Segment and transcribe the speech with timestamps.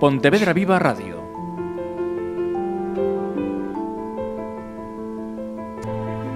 [0.00, 1.16] Pontevedra Viva Radio.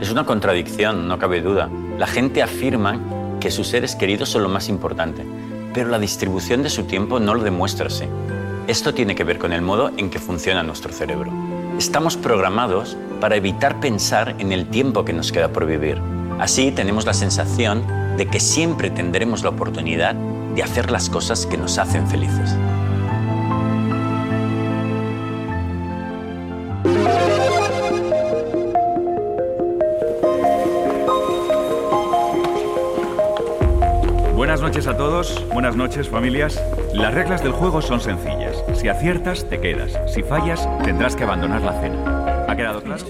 [0.01, 1.71] Es una contradicción, no cabe duda.
[1.97, 2.99] La gente afirma
[3.39, 5.25] que sus seres queridos son lo más importante,
[5.73, 8.07] pero la distribución de su tiempo no lo demuestra así.
[8.67, 11.31] Esto tiene que ver con el modo en que funciona nuestro cerebro.
[11.79, 16.03] Estamos programados para evitar pensar en el tiempo que nos queda por vivir.
[16.41, 17.87] Así tenemos la sensación
[18.17, 22.57] de que siempre tendremos la oportunidad de hacer las cosas que nos hacen felices.
[34.73, 36.59] Noches a todos, buenas noches familias.
[36.95, 38.57] Las reglas del juego son sencillas.
[38.73, 39.93] Si aciertas, te quedas.
[40.11, 42.47] Si fallas, tendrás que abandonar la cena.
[42.49, 43.05] ¿Ha quedado claro?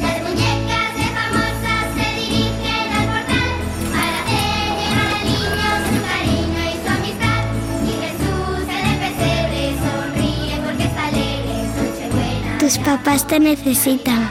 [0.00, 3.54] Las muñecas de famosas se dirigen al portal
[3.92, 7.42] para hacer llegar al niño su cariño y su amistad.
[7.84, 12.58] Y Jesús en el pesebre sonríe porque está alegre, es Nochebuena.
[12.58, 14.25] Tus papás te necesitan.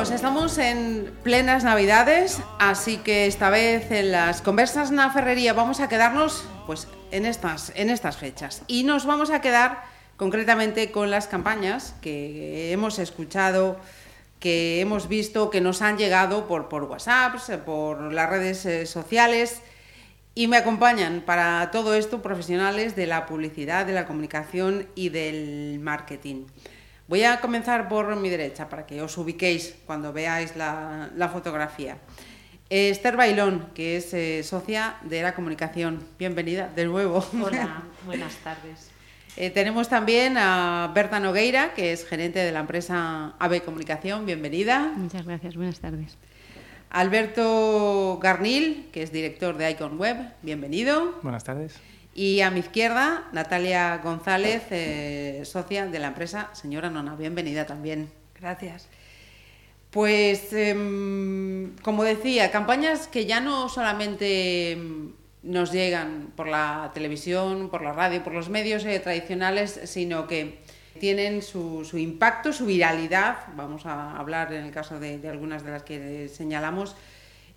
[0.00, 5.76] Saludos, estamos en plenas navidades, así que esta vez en las conversas na ferrería vamos
[5.84, 8.62] a quedarnos pues en estas, en estas fechas.
[8.66, 9.84] Y nos vamos a quedar
[10.16, 13.76] concretamente con las campañas que hemos escuchado,
[14.38, 19.60] que hemos visto, que nos han llegado por, por WhatsApp, por las redes eh, sociales.
[20.34, 25.78] Y me acompañan para todo esto profesionales de la publicidad, de la comunicación y del
[25.78, 26.46] marketing.
[27.10, 31.98] Voy a comenzar por mi derecha para que os ubiquéis cuando veáis la, la fotografía.
[32.70, 36.04] Eh, Esther Bailón, que es eh, socia de la comunicación.
[36.20, 37.26] Bienvenida de nuevo.
[37.42, 38.92] Hola, buenas tardes.
[39.36, 44.24] Eh, tenemos también a Berta Nogueira, que es gerente de la empresa AVE Comunicación.
[44.24, 44.92] Bienvenida.
[44.94, 46.16] Muchas gracias, buenas tardes.
[46.90, 50.16] Alberto Garnil, que es director de Icon Web.
[50.42, 51.18] Bienvenido.
[51.22, 51.74] Buenas tardes.
[52.14, 57.14] Y a mi izquierda, Natalia González, eh, socia de la empresa Señora Nona.
[57.14, 58.10] Bienvenida también.
[58.38, 58.88] Gracias.
[59.90, 65.12] Pues, em, como decía, campañas que ya no solamente em,
[65.42, 70.58] nos llegan por la televisión, por la radio, por los medios eh, tradicionales, sino que
[70.98, 73.38] tienen su, su impacto, su viralidad.
[73.56, 76.96] Vamos a hablar en el caso de, de algunas de las que señalamos.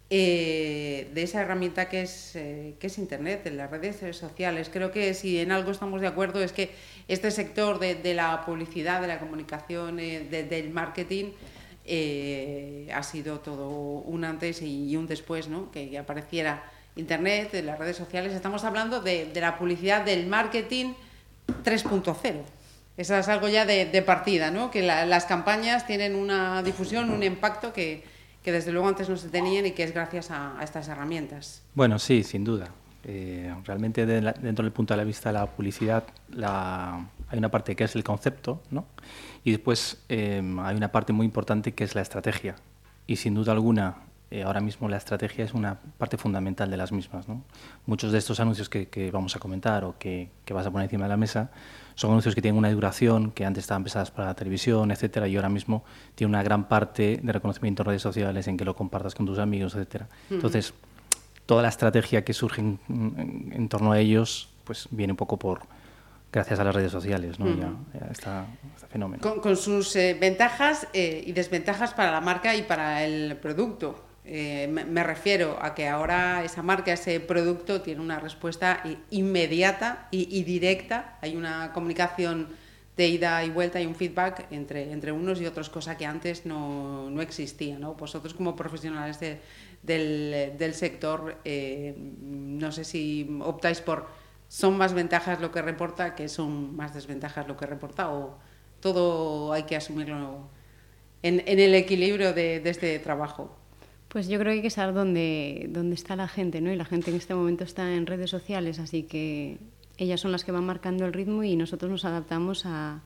[0.10, 4.70] Eh, de esa herramienta que es, eh, que es Internet, de las redes sociales.
[4.72, 6.72] Creo que si en algo estamos de acuerdo es que
[7.08, 11.32] este sector de, de la publicidad, de la comunicación, eh, de- del marketing,
[12.94, 15.70] ha sido todo un antes y un después, ¿no?
[15.72, 16.64] que, apareciera
[16.96, 18.34] Internet, de las redes sociales.
[18.34, 20.94] Estamos hablando de, de la publicidad, del marketing
[21.66, 22.36] 3.0.
[22.96, 24.70] Eso es algo ya de, partida, ¿no?
[24.72, 28.04] que la- las campañas tienen una difusión, un impacto que,
[28.44, 31.64] que desde luego antes no se tenían y que es gracias a, estas herramientas.
[31.74, 32.68] Bueno, sí, sin duda.
[33.06, 36.06] Eh, realmente dentro del punto de vista de la publicidad
[36.38, 38.86] hay una parte que es el concepto, ¿no?
[39.44, 42.56] Y después eh, hay una parte muy importante que es la estrategia.
[43.08, 43.98] Y sin duda alguna,
[44.32, 47.26] eh, ahora mismo la estrategia es una parte fundamental de las mismas.
[47.86, 51.10] Muchos de estos anuncios que, vamos a comentar o que vas a poner encima de
[51.10, 51.52] la mesa
[51.96, 55.36] son anuncios que tienen una duración que antes estaban pensadas para la televisión, etcétera, y
[55.36, 55.84] ahora mismo
[56.16, 59.40] tiene una gran parte de reconocimiento en redes sociales en que lo compartas con tus
[59.40, 60.08] amigos, etcétera.
[60.30, 60.74] Entonces,
[61.46, 65.38] toda la estrategia que surge en, en- en torno a ellos pues viene un poco
[65.38, 65.60] por
[66.32, 67.48] gracias a las redes sociales ¿no?
[67.50, 67.68] Y a,
[68.08, 68.46] a esta-
[68.76, 73.04] este fenómeno Con, con sus eh, ventajas eh, y desventajas para la marca y para
[73.04, 74.04] el producto.
[74.26, 80.08] Eh, me, refiero a que ahora esa marca, ese producto tiene una respuesta i- inmediata
[80.12, 81.18] y, directa.
[81.22, 82.48] Hay una comunicación
[82.96, 86.46] de ida y vuelta y un feedback entre, entre unos y otros, cosa que antes
[86.46, 87.78] no, no existía.
[87.80, 87.96] ¿no?
[87.96, 89.40] Vosotros como profesionales de-
[89.82, 94.08] del, del sector, eh, no sé si optáis por
[94.48, 98.38] son más ventajas lo que reporta que son más desventajas lo que reporta o
[98.82, 100.48] todo hay que asumirlo
[101.24, 103.58] en, el equilibrio de este trabajo.
[104.14, 106.72] Pues yo creo que hay que saber dónde, dónde está la gente, ¿no?
[106.72, 109.58] Y la gente en este momento está en redes sociales, así que
[109.98, 113.02] ellas son las que van marcando el ritmo y nosotros nos adaptamos a,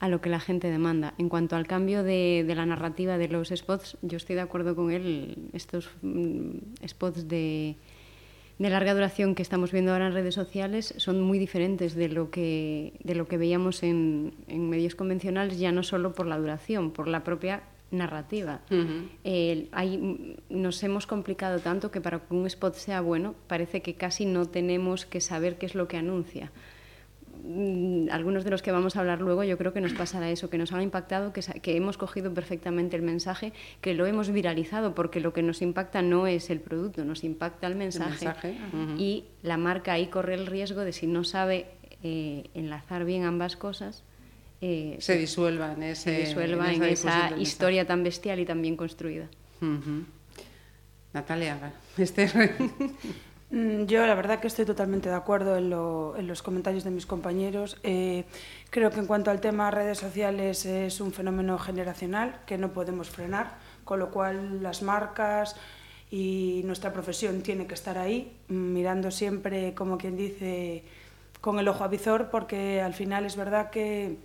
[0.00, 1.12] a lo que la gente demanda.
[1.18, 4.74] En cuanto al cambio de, de la narrativa de los spots, yo estoy de acuerdo
[4.74, 5.50] con él.
[5.52, 7.76] Estos mm, spots de,
[8.58, 12.30] de larga duración que estamos viendo ahora en redes sociales son muy diferentes de lo
[12.30, 16.90] que, de lo que veíamos en, en medios convencionales, ya no solo por la duración,
[16.90, 18.60] por la propia narrativa.
[19.22, 23.94] Eh, hay- nos hemos complicado tanto que para que un spot sea bueno parece que
[23.94, 26.50] casi no tenemos que saber qué es lo que anuncia.
[27.44, 30.48] mm, algunos de los que vamos a hablar luego, yo creo que nos pasará eso,
[30.48, 31.42] que nos han impactado, que,
[31.76, 36.28] hemos cogido perfectamente el mensaje, que lo hemos viralizado, porque lo que nos impacta no
[36.28, 38.26] es el producto, nos impacta el mensaje.
[38.98, 41.66] Y la marca ahí corre el riesgo de si no sabe
[42.04, 44.04] eh, enlazar bien ambas cosas,
[44.62, 48.76] eh, Se disuelva en, ese, se disuelva en, esa historia tan bestial y tan bien
[48.76, 49.28] construida.
[51.12, 52.54] Natalia, Esther.
[53.50, 56.90] Mm, Yo la verdad que estoy totalmente de acuerdo en, lo- en los comentarios de
[56.90, 57.76] mis compañeros.
[57.82, 58.24] Eh,
[58.70, 63.10] creo que en cuanto al tema redes sociales es un fenómeno generacional que no podemos
[63.10, 65.54] frenar, con lo cual las marcas
[66.10, 70.84] y nuestra profesión tiene que estar ahí, mirando siempre, como quien dice,
[71.42, 74.16] con el ojo avizor, porque al final es verdad que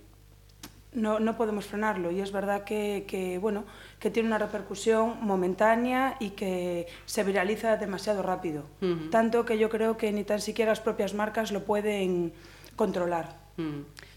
[0.92, 3.64] no, no podemos frenarlo y es verdad que, que, bueno,
[4.00, 8.64] que tiene una repercusión momentánea y que se viraliza demasiado rápido.
[9.10, 12.32] Tanto que yo creo que ni tan siquiera las propias marcas lo pueden
[12.76, 13.36] controlar.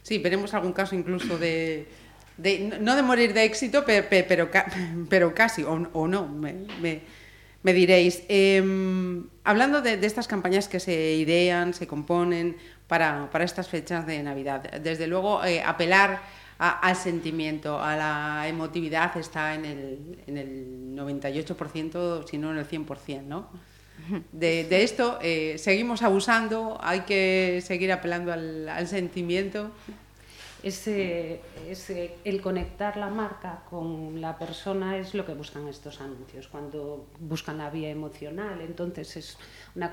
[0.03, 1.87] Sí, veremos algún caso incluso de,
[2.37, 4.49] de- no de morir de éxito, pe- pe- pero,
[5.09, 7.01] pero casi, o, o no, me, me-
[7.63, 8.23] me diréis.
[8.29, 12.55] Em, hablando de, de estas campañas que se idean, se componen
[12.87, 16.21] para, para estas fechas de Navidad, desde luego eh, apelar
[16.65, 22.57] a- al sentimiento, a la emotividad está en el, en el 98%, si no en
[22.59, 23.47] el 100%, ¿no?
[24.31, 29.71] De, de esto eh, seguimos abusando, hay que seguir apelando al, al sentimiento.
[30.63, 36.47] Ese, ese- el conectar la marca con la persona es lo que buscan estos anuncios,
[36.47, 38.61] cuando buscan la vía emocional.
[38.61, 39.37] Entonces es,
[39.75, 39.91] una,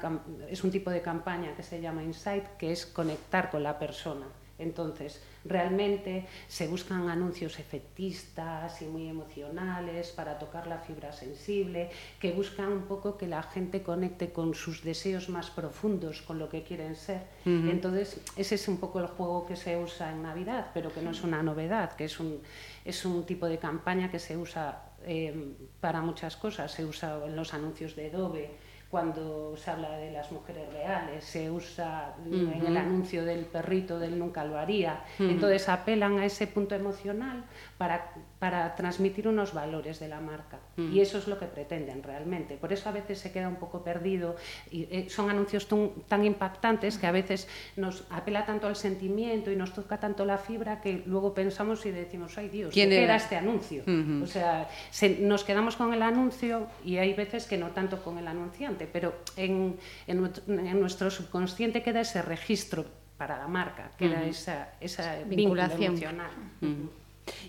[0.51, 4.27] es un tipo de campaña que se llama Insight, que es conectar con la persona.
[4.59, 11.91] Entonces, realmente se buscan anuncios efectistas y muy emocionales para tocar la fibra sensible,
[12.21, 16.49] que buscan un poco que la gente conecte con sus deseos más profundos, con lo
[16.49, 17.23] que quieren ser.
[17.45, 21.13] Entonces, ese es un poco el juego que se usa en Navidad, pero que no
[21.13, 22.41] es una novedad, que es un,
[22.85, 26.73] es un tipo de campaña que se usa eh, para muchas cosas.
[26.73, 28.51] Se usa en los anuncios de Adobe,
[28.91, 34.19] cuando se habla de las mujeres reales, se usa en el anuncio del perrito del
[34.19, 35.05] nunca lo haría.
[35.19, 37.45] Entonces apelan a ese punto emocional
[37.77, 40.59] para, para transmitir unos valores de la marca.
[40.79, 42.57] Y eso es lo que pretenden realmente.
[42.57, 44.37] Por eso a veces se queda un poco perdido.
[44.71, 45.69] Y, eh, son anuncios
[46.09, 47.47] tan impactantes que a veces
[47.77, 51.91] nos apela tanto al sentimiento y nos toca tanto la fibra que luego pensamos y
[51.91, 53.17] decimos, ay Dios, ¿Quién ¿de qué era?
[53.17, 53.83] este anuncio?
[54.23, 58.17] O sea, se- nos quedamos con el anuncio y hay veces que no tanto con
[58.19, 59.77] el anunciante, pero en,
[60.07, 62.85] en nuestro- en nuestro subconsciente queda ese registro
[63.17, 65.83] para la marca, queda esa, esa Vinculación.
[65.97, 66.31] emocional.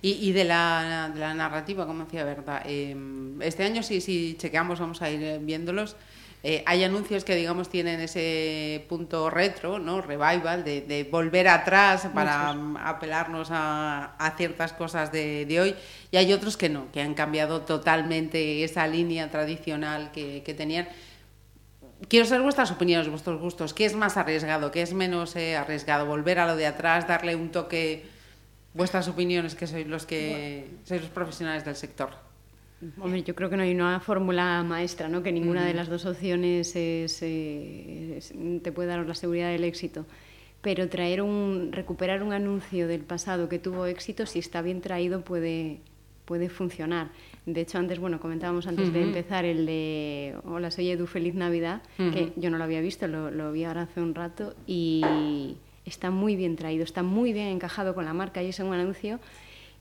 [0.01, 2.95] Y, y de, la, de la narrativa, como decía Berta, eh,
[3.41, 5.95] este año si, si chequeamos, vamos a ir viéndolos,
[6.41, 10.01] eh, hay anuncios que digamos tienen ese punto retro, ¿no?
[10.01, 15.75] revival, de, de volver atrás para mm, apelarnos a, a ciertas cosas de, de hoy,
[16.11, 20.87] y hay otros que no, que han cambiado totalmente esa línea tradicional que, que tenían.
[22.07, 23.73] Quiero saber vuestras opiniones, vuestros gustos.
[23.73, 24.71] ¿Qué es más arriesgado?
[24.71, 26.05] ¿Qué es menos eh, arriesgado?
[26.05, 27.07] ¿Volver a lo de atrás?
[27.07, 28.05] ¿Darle un toque?
[28.73, 32.11] Vuestras opiniones, que sois los que sois los profesionales del sector.
[33.01, 35.21] Hombre, yo creo que no hay una fórmula maestra, ¿no?
[35.21, 39.63] Que ninguna de las dos opciones es, eh, es- te puede dar la seguridad del
[39.65, 40.05] éxito.
[40.61, 45.21] Pero traer un, recuperar un anuncio del pasado que tuvo éxito, si está bien traído,
[45.25, 45.79] puede,
[46.25, 47.09] puede funcionar.
[47.45, 51.81] De hecho, antes, bueno, comentábamos antes de empezar el de Hola, soy Edu, feliz Navidad,
[51.97, 55.55] que yo no lo había visto, lo, lo vi ahora hace un rato y
[55.85, 59.19] está muy bien traído, está muy bien encajado con la marca y es un anuncio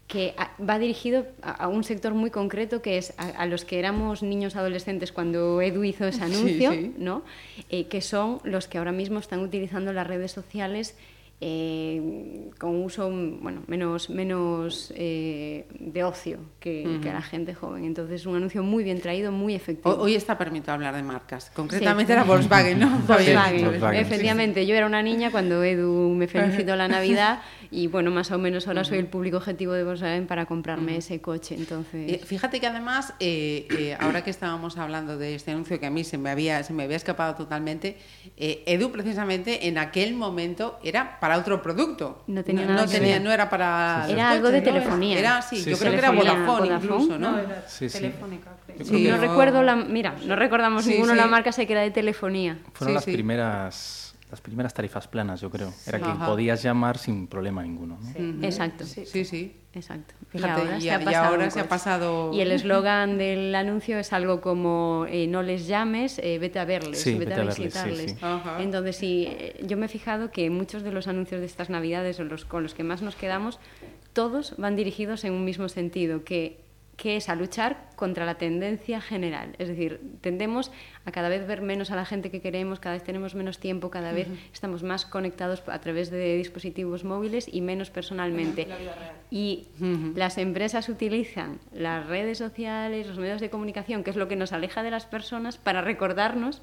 [0.07, 4.23] que va dirigido a, un sector muy concreto que es a, a los que éramos
[4.23, 6.95] niños adolescentes cuando Edu hizo ese Sí, anuncio, sí.
[6.97, 7.23] ¿no?
[7.69, 10.97] Eh, que son los que ahora mismo están utilizando las redes sociales
[11.41, 13.09] eh, con uso
[13.41, 17.85] bueno, menos, menos eh, de ocio que, que la gente joven.
[17.85, 19.91] Entonces, un anuncio muy bien traído, muy efectivo.
[19.95, 21.51] Ho- Hoy está permitido hablar de marcas.
[21.55, 22.15] Concretamente Sí.
[22.15, 22.89] era Volkswagen, ¿no?
[23.07, 23.65] Volkswagen.
[23.67, 24.07] Volkswagen, sí.
[24.13, 27.41] Efectivamente, yo era una niña cuando Edu me felicitó la Navidad
[27.71, 31.21] y bueno, más o menos ahora soy el público objetivo de Volkswagen para comprarme ese
[31.21, 31.55] coche.
[31.55, 35.87] Eh, Entonces, Fíjate que además, eh, eh, ahora que estábamos hablando de este anuncio que
[35.87, 37.97] a mí se me había, se me había escapado totalmente,
[38.37, 42.23] eh, Edu precisamente en aquel momento era para otro producto.
[42.29, 43.23] No tenía no, nada no que tenía, ver.
[43.23, 44.07] no era para.
[44.09, 45.19] Era algo de telefonía.
[45.19, 45.81] Era, sí, Sí, yo sí.
[45.81, 46.85] creo que era Vodafone, Vodafone.
[46.85, 47.33] incluso, ¿no?
[47.33, 47.99] No, era Sí, sí.
[47.99, 48.51] telefónica,
[49.11, 51.19] no recuerdo la, mira, no recordamos Sí, ninguno sí.
[51.19, 52.59] la marca, se queda de telefonía.
[52.73, 53.13] Fueron Sí, las sí.
[53.13, 55.73] primeras las primeras tarifas planas, yo creo.
[55.87, 56.27] Era que Ajá.
[56.27, 57.99] podías llamar sin problema ninguno.
[58.43, 58.85] Exacto.
[58.85, 59.57] Sí, sí.
[59.75, 60.15] Exacto.
[60.31, 61.69] Fíjate, y ahora, y se, ha y pasado ahora un se ha coche.
[61.71, 66.59] pasado- Y el eslogan del anuncio es algo como eh, no les llames, eh, vete
[66.59, 68.17] a verles, Sí, vete, vete a a verles, sí, visitarles.
[68.61, 72.19] Entonces, sí, eh, yo me he fijado que muchos de los anuncios de estas navidades
[72.19, 73.61] o los con los que más nos quedamos,
[74.15, 76.61] todos van dirigidos en un mismo sentido, que
[76.99, 79.55] que es a luchar contra la tendencia general.
[79.59, 80.73] Es decir, tendemos
[81.05, 83.89] a cada vez ver menos a la gente que queremos, cada vez tenemos menos tiempo,
[83.89, 88.67] cada vez estamos más conectados a través de dispositivos móviles y menos personalmente.
[89.31, 89.69] Y
[90.17, 94.53] las empresas utilizan las redes sociales, los medios de comunicación, que es lo que nos
[94.53, 96.63] aleja de las personas, para recordarnos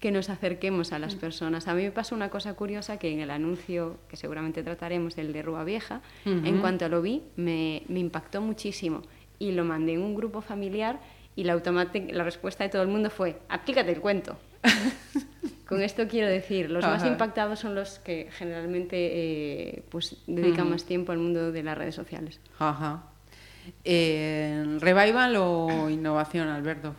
[0.00, 1.68] que nos acerquemos a las personas.
[1.68, 5.32] A mí me pasó una cosa curiosa que en el anuncio, que seguramente trataremos, el
[5.32, 9.02] de Rúa Vieja, en cuanto lo vi, me, me impactó muchísimo
[9.42, 11.00] y lo mandé en un grupo familiar
[11.34, 14.36] y la, automática- la respuesta de todo el mundo fue, aplícate el cuento.
[15.66, 17.08] Con esto quiero decir, los más Ajá.
[17.10, 21.94] impactados son los que generalmente eh, pues, dedican más tiempo al mundo de las redes
[21.94, 22.38] sociales.
[22.58, 23.04] Ajá.
[23.84, 26.94] Eh, ¿Revival o innovación, Alberto?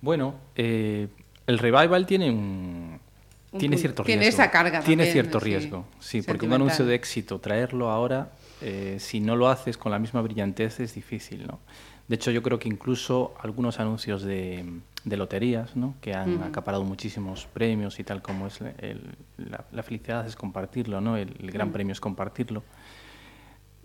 [0.00, 1.06] Bueno, eh,
[1.46, 2.98] el revival tiene un,
[3.52, 3.80] Un tiene punto.
[3.80, 4.20] cierto riesgo.
[4.20, 7.90] Tiene esa carga Tiene también, cierto sí, riesgo, sí, porque un anuncio de éxito, traerlo
[7.90, 11.58] ahora, eh, si no lo haces con la misma brillantez es difícil, ¿no?
[12.08, 14.64] De hecho, yo creo que incluso algunos anuncios de,
[15.04, 15.94] de loterías, ¿no?
[16.00, 21.00] que han acaparado muchísimos premios y tal como es el- la, la felicidad es compartirlo,
[21.00, 21.16] ¿no?
[21.16, 22.64] el, el gran premio es compartirlo.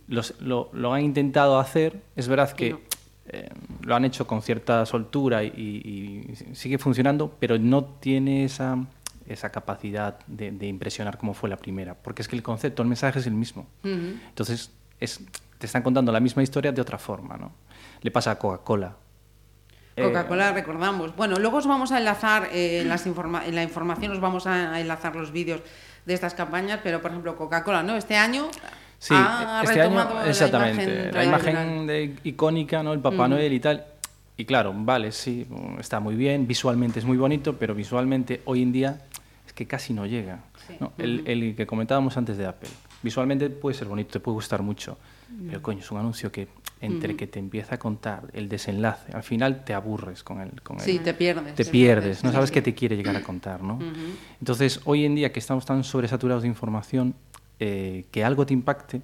[0.07, 2.77] Los- lo, lo han intentado hacer, es verdad que
[3.29, 3.49] eh,
[3.81, 5.49] lo han hecho con cierta soltura y,
[6.31, 8.77] y sigue funcionando, pero no tiene esa,
[9.27, 12.87] esa capacidad de, de impresionar como fue la primera, porque es que el concepto, el
[12.87, 13.67] mensaje es el mismo.
[13.83, 15.19] Entonces, es,
[15.57, 17.37] te están contando la misma historia de otra forma.
[17.37, 17.51] ¿no?
[18.01, 18.95] Le pasa a Coca-Cola.
[19.95, 21.15] Eh, Coca-Cola, recordamos.
[21.15, 24.45] Bueno, luego os vamos a enlazar, eh, en, las informa- en la información os vamos
[24.47, 25.61] a enlazar los vídeos
[26.05, 27.95] de estas campañas, pero por ejemplo Coca-Cola, ¿no?
[27.95, 28.47] Este año
[28.99, 32.93] Sí, ha este año, la exactamente, imagen la imagen, de- icónica, ¿no?
[32.93, 33.85] El Papá Noel y tal.
[34.37, 35.47] Y claro, vale, sí,
[35.79, 39.01] está muy bien, visualmente es muy bonito, pero visualmente hoy en día
[39.45, 40.43] es que casi no llega.
[40.79, 40.91] ¿no?
[40.99, 42.69] el, el que comentábamos antes de Apple,
[43.01, 44.97] visualmente puede ser bonito, te puede gustar mucho,
[45.47, 46.47] pero coño, es un anuncio que
[46.81, 50.61] entre que te empieza a contar el desenlace, al final te aburres con el...
[50.61, 51.55] Con Sí, el- te pierdes.
[51.55, 52.53] te te pierdes, no sabes sí.
[52.53, 53.79] qué te quiere llegar a contar, ¿no?
[54.39, 57.15] Entonces, hoy en día que estamos tan sobresaturados de información,
[57.59, 59.01] eh, que algo te impacte,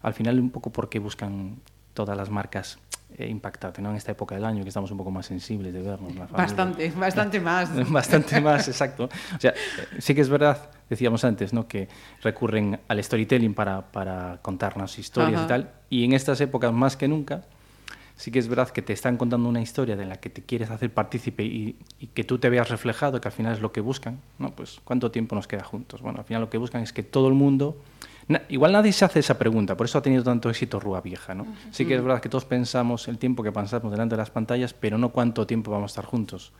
[0.00, 1.56] al final un poco porque buscan
[1.92, 2.78] todas las marcas
[3.18, 3.90] impactarte, ¿no?
[3.90, 6.14] En esta época del año que estamos un poco más sensibles de vernos.
[6.14, 6.26] la.
[6.26, 7.90] Bastante, bastante más.
[7.90, 9.04] Bastante más, exacto.
[9.36, 9.54] O sea, eh,
[9.98, 11.66] sí que es verdad, decíamos antes, ¿no?
[11.66, 11.88] que
[12.22, 15.44] recurren al storytelling para, para contarnos historias Ajá.
[15.44, 15.70] y tal.
[15.90, 17.42] Y en estas épocas más que nunca,
[18.16, 20.70] sí que es verdad que te están contando una historia de la que te quieres
[20.70, 23.80] hacer partícipe y, y que tú te veas reflejado, que al final es lo que
[23.80, 24.20] buscan.
[24.38, 24.50] ¿no?
[24.50, 26.02] Pues, ¿cuánto tiempo nos queda juntos?
[26.02, 27.76] Bueno, al final lo que buscan es que todo el mundo...
[28.30, 31.34] na- igual nadie se hace esa pregunta, por eso ha tenido tanto éxito Rúa Vieja.
[31.34, 31.46] ¿no?
[31.70, 34.72] Sí que es verdad que todos pensamos el tiempo que pasamos delante de las pantallas,
[34.72, 36.52] pero no cuánto tiempo vamos a estar juntos.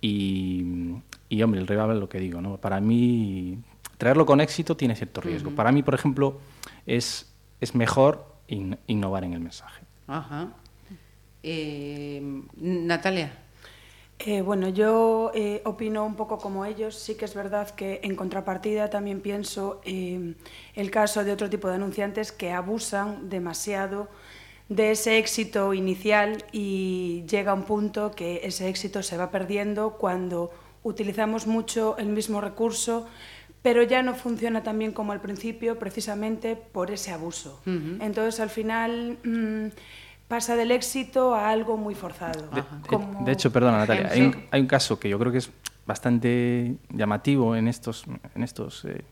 [0.00, 0.94] Y,
[1.28, 2.56] y, hombre, el revival lo que digo, ¿no?
[2.56, 3.58] Para mí,
[3.98, 5.52] traerlo con éxito tiene cierto riesgo.
[5.52, 6.40] Para mí, por ejemplo,
[6.86, 9.84] es, es mejor in- innovar en el mensaje.
[10.08, 10.48] Ajá.
[11.44, 12.20] Eh,
[12.56, 13.32] Natalia.
[14.24, 16.96] Eh, bueno, yo eh, opino un poco como ellos.
[16.96, 20.34] Sí que es verdad que en contrapartida también pienso eh,
[20.74, 24.08] el caso de otro tipo de anunciantes que abusan demasiado
[24.68, 30.50] de ese éxito inicial y llega un punto que ese éxito se va perdiendo cuando
[30.84, 33.06] utilizamos mucho el mismo recurso,
[33.60, 37.60] pero ya no funciona tan bien como al principio precisamente por ese abuso.
[37.66, 39.66] Entonces al final mm,
[40.32, 42.48] pasa del éxito a algo muy forzado.
[42.54, 45.36] De, como- de hecho, perdona Natalia, hay un, hay un caso que yo creo que
[45.38, 45.50] es
[45.86, 49.02] bastante llamativo en estos, en estos eh,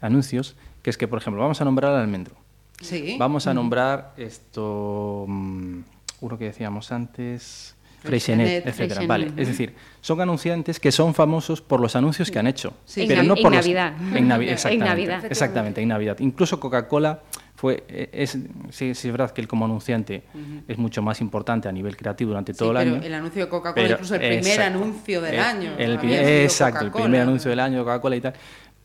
[0.00, 2.36] anuncios, que es que, por ejemplo, vamos a nombrar al almendro.
[2.80, 3.16] Sí.
[3.18, 5.78] Vamos a nombrar esto, mm,
[6.20, 8.64] uno que decíamos antes, Freixenet.
[8.66, 8.72] Etcétera.
[8.74, 12.72] Freixenet, Vale, es decir, son anunciantes que son famosos por los anuncios que han hecho,
[12.84, 13.92] Sí, pero En no por en los- Navidad.
[14.16, 15.24] En, Navi- En exactamente, Navidad.
[15.24, 16.16] Exactamente, en Navidad.
[16.20, 17.20] Incluso Coca-Cola
[17.62, 18.30] fue, eh, es,
[18.70, 20.24] sí, sí es verdad que él como anunciante
[20.66, 23.04] es mucho más importante a nivel creativo durante Sí, todo el pero año.
[23.04, 24.78] el anuncio de Coca-Cola, Pero- incluso el primer exacto.
[24.78, 25.70] anuncio del Eh, año.
[25.78, 28.32] el sido exacto, el primer anuncio del año, Coca-Cola y tal.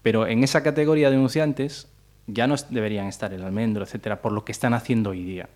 [0.03, 1.88] Pero en esa categoría de anunciantes
[2.27, 5.50] ya no deberían estar el almendro, etcétera, por lo que están haciendo hoy día.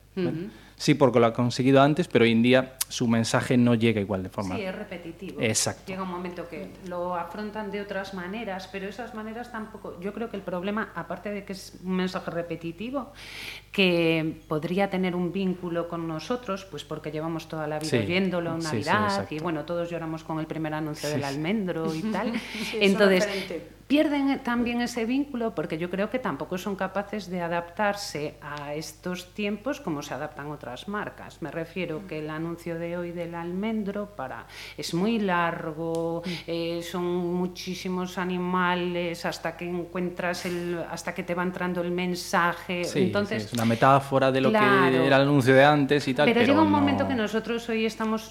[0.82, 4.24] Sí, porque lo ha conseguido antes, pero hoy en día su mensaje no llega igual
[4.24, 4.56] de forma.
[4.56, 5.40] Sí, es repetitivo.
[5.40, 5.84] Exacto.
[5.86, 10.00] Llega un momento que lo afrontan de otras maneras, pero esas maneras tampoco.
[10.02, 13.14] Yo creo que el problema, aparte de que es un mensaje repetitivo,
[13.72, 18.56] que podría tener un vínculo con nosotros, pues porque llevamos toda la vida Sí, oyéndolo
[18.56, 22.02] en sí, sí, Navidad y bueno, todos lloramos con el primer anuncio del almendro y
[22.02, 22.34] tal.
[22.82, 23.28] Entonces,
[23.92, 29.34] pierden también ese vínculo porque yo creo que tampoco son capaces de adaptarse a estos
[29.34, 31.42] tiempos como se adaptan otras marcas.
[31.42, 34.48] Me refiero que el anuncio de hoy del almendro para
[34.78, 41.44] es muy largo, eh, son muchísimos animales hasta que encuentras el, hasta que te va
[41.44, 42.86] entrando el mensaje.
[42.86, 44.92] Sí, Entonces sí, es una metáfora de lo Claro.
[44.92, 46.26] que era el anuncio de antes y tal.
[46.28, 48.28] pero, llega un no- momento que nosotros hoy estamos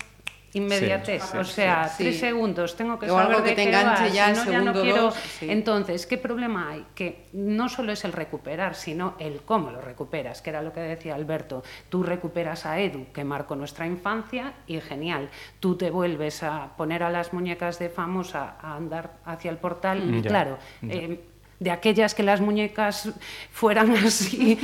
[0.53, 2.03] inmediatez, Sí, sí, o sea, sí.
[2.03, 4.35] tres segundos, tengo que O saber algo que de te qué enganche va, ya en
[4.37, 5.03] no, ya no segundo quiero.
[5.03, 5.47] dos, sí.
[5.49, 6.85] Entonces, ¿qué problema hay?
[6.97, 10.81] Que no solo es el recuperar, sino el cómo lo recuperas, que era lo que
[10.81, 11.63] decía Alberto.
[11.89, 15.29] Tú recuperas a Edu, que marcó nuestra infancia, y genial.
[15.61, 20.03] Tú te vuelves a poner a las muñecas de famosa a andar hacia el portal,
[20.03, 20.59] y Ya, claro.
[20.83, 20.95] ya.
[20.95, 21.21] eh,
[21.61, 23.11] de aquellas que las muñecas
[23.53, 24.59] fueran así,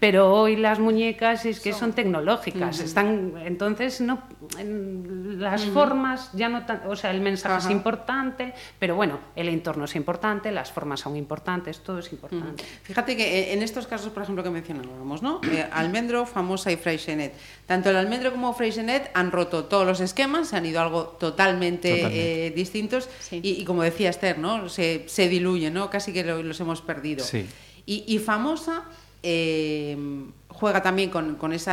[0.00, 4.22] pero hoy las muñecas es que son, tecnológicas, están entonces no
[4.58, 7.72] en las formas ya no tan, o sea, el mensaje es Ajá.
[7.72, 12.62] importante, pero bueno, el entorno es importante, las formas son importantes, todo es importante.
[12.82, 15.40] Fíjate que eh, en estos casos, por ejemplo, que mencionábamos, ¿no?
[15.50, 17.34] Eh, almendro, famosa y Freixenet.
[17.66, 21.02] Tanto el almendro como Freixenet han roto todos los esquemas, se han ido a algo
[21.18, 22.46] totalmente, Totalmente.
[22.46, 23.40] eh, distintos Sí.
[23.42, 24.68] y, y como decía Esther, ¿no?
[24.68, 25.90] Se, se diluyen, ¿no?
[25.90, 27.24] Casi que lo- los hemos perdido.
[27.24, 27.46] Sí.
[27.86, 28.84] Y, y famosa
[29.22, 29.96] eh,
[30.48, 31.70] juega también con, con ese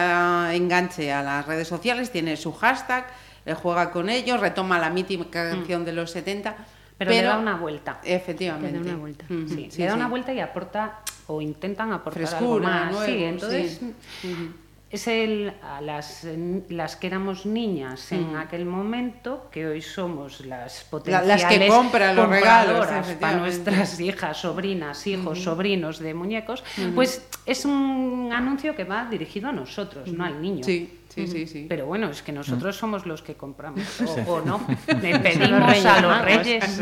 [0.55, 3.05] enganche a las redes sociales, tiene su hashtag,
[3.45, 6.55] eh, juega con ellos, retoma la mítica canción de los 70.
[6.97, 7.99] Pero, le da una vuelta.
[8.03, 8.79] Efectivamente.
[8.79, 9.25] Le da una vuelta.
[9.27, 9.97] Sí, sí, le da sí.
[9.97, 12.91] una vuelta y aporta o intentan aportar algo Frescura, más.
[12.91, 13.81] nuevo, sí, entonces
[14.21, 14.51] sí.
[14.93, 16.25] Es el a las,
[16.69, 21.67] las que éramos niñas en aquel momento que hoy somos las La- potenciales las que
[21.67, 22.87] compran los regalos,
[23.19, 29.49] para nuestras hijas, sobrinas, hijos, sobrinos de muñecos, pues es un anuncio que va dirigido
[29.49, 30.63] a nosotros, no al niño.
[30.63, 31.65] Sí, sí, sí, sí.
[31.67, 34.61] Pero bueno, es que nosotros somos los que compramos, o, o no.
[35.01, 36.79] Le pedimos a los reyes.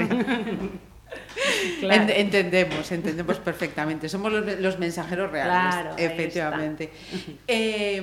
[1.79, 2.11] Claro.
[2.15, 4.07] Entendemos, entendemos perfectamente.
[4.09, 6.91] Somos los, los mensajeros reales, Claro, efectivamente.
[7.47, 7.97] Eh,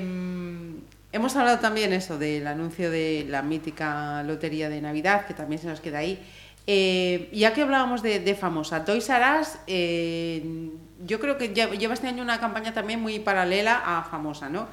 [1.12, 5.68] hemos hablado también eso del anuncio de la mítica lotería de Navidad, que también se
[5.68, 6.18] nos queda ahí.
[6.66, 10.70] Eh, ya que hablábamos de, de famosa, Toys R Us, eh,
[11.06, 14.68] yo creo que lle- lleva este año una campaña también muy paralela a famosa, ¿no?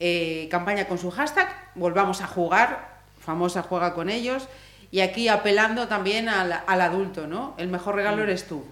[0.00, 4.48] Eh, campaña con su hashtag, volvamos a jugar, famosa juega con ellos,
[4.90, 7.54] y aquí apelando también al, al adulto, ¿no?
[7.58, 8.64] El mejor regalo eres tú.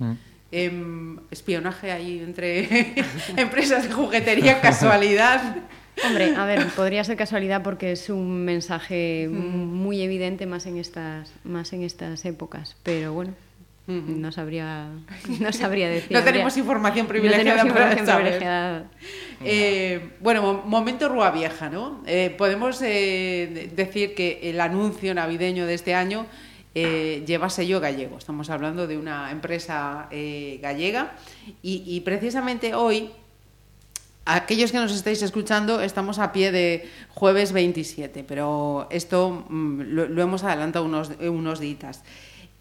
[0.52, 2.94] Em, espionaje ahí entre
[3.37, 5.57] empresas de juguetería, casualidad.
[6.07, 11.33] Hombre, a ver, podría ser casualidad porque es un mensaje muy evidente más en estas,
[11.44, 13.33] más en estas épocas, pero bueno,
[13.87, 14.88] no sabría,
[15.40, 16.11] no sabría decir.
[16.12, 18.85] No Habría- tenemos información no privilegiada tenemos para información privilegiada.
[19.44, 22.03] Eh, bueno, mo- momento Rúa Vieja, ¿no?
[22.07, 26.27] Eh, podemos eh, de- decir que el anuncio navideño de este año
[26.75, 28.18] lleva sello gallego.
[28.18, 31.12] Estamos hablando de una empresa gallega
[31.62, 33.11] y, y precisamente hoy,
[34.25, 40.09] aquellos que nos estáis escuchando, estamos a pie de jueves 27, pero esto mm, lo,
[40.09, 42.03] lo hemos adelantado unos, unos días.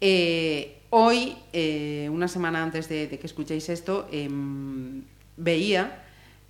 [0.00, 5.02] Eh, hoy, eh, una semana antes de, que escuchéis esto, em,
[5.36, 6.04] veía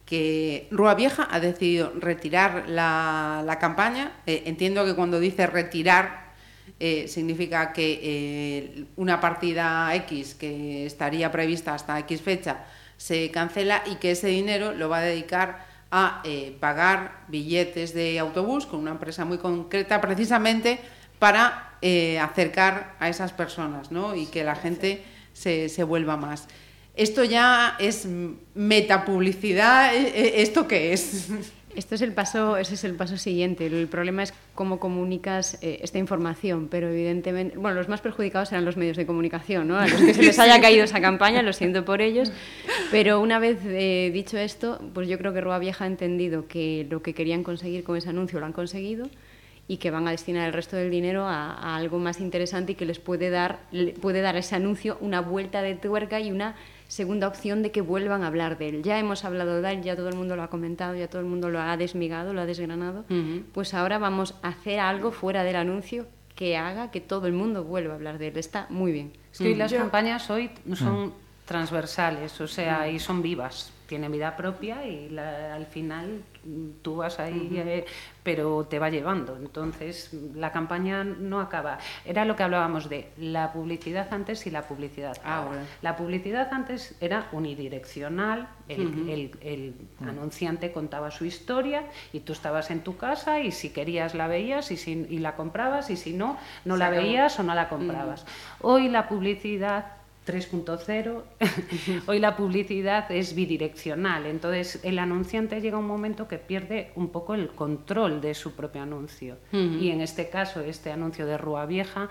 [0.04, 4.12] que Rúa Vieja ha decidido retirar la, campaña.
[4.26, 6.34] Eh, entiendo que cuando dice retirar
[6.78, 12.66] eh, significa que una partida X que estaría prevista hasta X fecha
[12.98, 16.22] se cancela y que ese dinero lo va a dedicar a
[16.60, 20.80] pagar billetes de autobús con una empresa muy concreta precisamente
[21.18, 24.16] para eh, acercar a esas personas ¿no?
[24.16, 25.02] y que la gente
[25.34, 26.48] se, se vuelva más.
[26.96, 28.08] Esto ya es
[28.54, 29.94] metapublicidad.
[29.94, 30.12] ¿eh?
[30.14, 31.28] eh, ¿Esto qué es?
[31.76, 33.66] Esto es el paso, ese es el paso siguiente.
[33.66, 38.64] El problema es cómo comunicas eh, esta información, pero evidentemente, bueno, los más perjudicados serán
[38.64, 39.78] los medios de comunicación, ¿no?
[39.78, 42.32] A los que se les haya caído esa campaña, lo siento por ellos,
[42.92, 46.86] pero una vez eh, dicho esto, pues yo creo que Rua Vieja ha entendido que
[46.88, 49.08] lo que querían conseguir con ese anuncio lo han conseguido
[49.66, 52.74] y que van a destinar el resto del dinero a, a algo más interesante y
[52.74, 56.30] que les puede dar, le- puede dar a ese anuncio una vuelta de tuerca y
[56.30, 56.54] una
[56.86, 58.82] segunda opción de que vuelvan a hablar de él.
[58.82, 61.26] Ya hemos hablado de él, ya todo el mundo lo ha comentado, ya todo el
[61.26, 63.04] mundo lo ha desmigado, lo ha desgranado.
[63.52, 67.64] Pues ahora vamos a hacer algo fuera del anuncio que haga que todo el mundo
[67.64, 68.36] vuelva a hablar de él.
[68.36, 69.12] Está muy bien.
[69.32, 71.14] Es que hoy las Yo- campañas hoy son
[71.46, 76.24] transversales, o sea, y son vivas, tienen vida propia y la- al final
[76.82, 77.84] tú vas ahí, eh,
[78.24, 79.36] pero te va llevando.
[79.36, 81.78] Entonces, la campaña no acaba.
[82.04, 85.46] Era lo que hablábamos de la publicidad antes y la publicidad ahora.
[85.50, 85.62] Ahora.
[85.82, 89.74] La publicidad antes era unidireccional, el, el- el
[90.08, 94.72] anunciante contaba su historia y tú estabas en tu casa y si querías la veías
[94.72, 97.02] y, si, y la comprabas y si no, no Se la acabó.
[97.02, 98.26] veías o no la comprabas.
[98.60, 99.86] Hoy la publicidad
[100.26, 101.22] 3.0,
[102.06, 107.08] hoy la publicidad es bidireccional, entonces el anunciante llega a un momento que pierde un
[107.08, 109.36] poco el control de su propio anuncio.
[109.52, 112.08] Y en este caso, este anuncio de Rúa Vieja,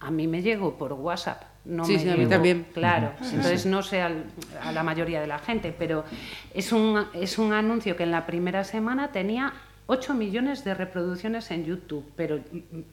[0.00, 1.42] a mí me llegó por WhatsApp.
[1.66, 2.66] No Sí, me sí, a mí llegó- también.
[2.72, 4.24] Claro, entonces no sé al-
[4.62, 6.04] a la mayoría de la gente, pero
[6.54, 9.52] es un, es un anuncio que en la primera semana tenía
[9.90, 12.38] 8 millones de reproducciones en YouTube, pero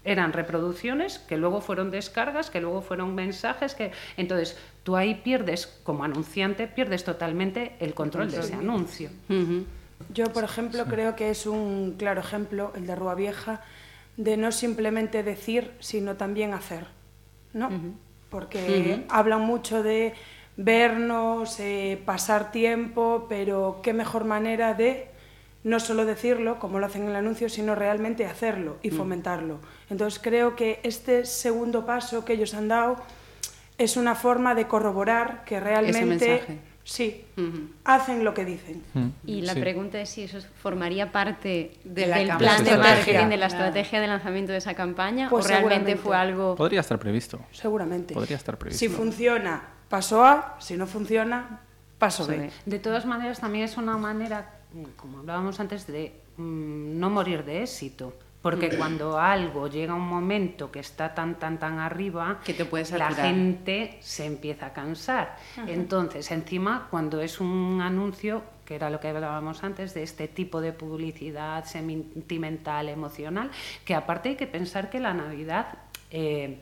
[0.04, 5.68] eran reproducciones que luego fueron descargas, que luego fueron mensajes, que entonces tú ahí pierdes,
[5.84, 9.12] como anunciante, pierdes totalmente el control de ese anuncio.
[10.12, 13.62] Yo, por ejemplo, creo que es un claro ejemplo, el de Rúa Vieja,
[14.16, 16.88] de no simplemente decir, sino también hacer,
[17.54, 17.70] ¿no?
[18.32, 20.16] Porque hablan mucho de
[20.56, 25.16] vernos, eh, pasar tiempo, pero qué mejor manera de
[25.68, 29.60] no solo decirlo, como lo hacen en el anuncio, sino realmente hacerlo y fomentarlo.
[29.90, 32.96] Entonces creo que este segundo paso que ellos han dado
[33.78, 36.60] es una forma de corroborar que realmente mensaje.
[36.84, 37.26] sí,
[37.84, 38.82] hacen lo que dicen.
[38.94, 39.60] Mm, Y la sí.
[39.60, 44.00] pregunta es si eso formaría parte De la del plan De marketing, de la estrategia
[44.00, 46.02] de lanzamiento de esa campaña, Pues o realmente seguramente.
[46.02, 46.56] fue algo...
[46.56, 47.40] Podría estar previsto.
[47.52, 48.14] Seguramente.
[48.14, 48.80] Podría estar previsto.
[48.80, 51.60] Si funciona, paso A, si no funciona,
[52.00, 52.26] paso.
[52.26, 52.50] B.
[52.66, 54.57] De todas maneras, también es una manera, mm,
[54.96, 58.14] como hablábamos antes, de mm, no morir de éxito.
[58.42, 62.66] Porque cuando algo llega a un momento que está tan, tan, tan arriba, Que te
[62.66, 65.38] puedes la gente se empieza a cansar.
[65.68, 70.62] Entonces, encima, cuando es un anuncio, que era lo que hablábamos antes, de este tipo
[70.62, 73.52] de publicidad sentimental, emocional,
[73.84, 75.80] que aparte hay que pensar que la Navidad...
[76.12, 76.60] eh,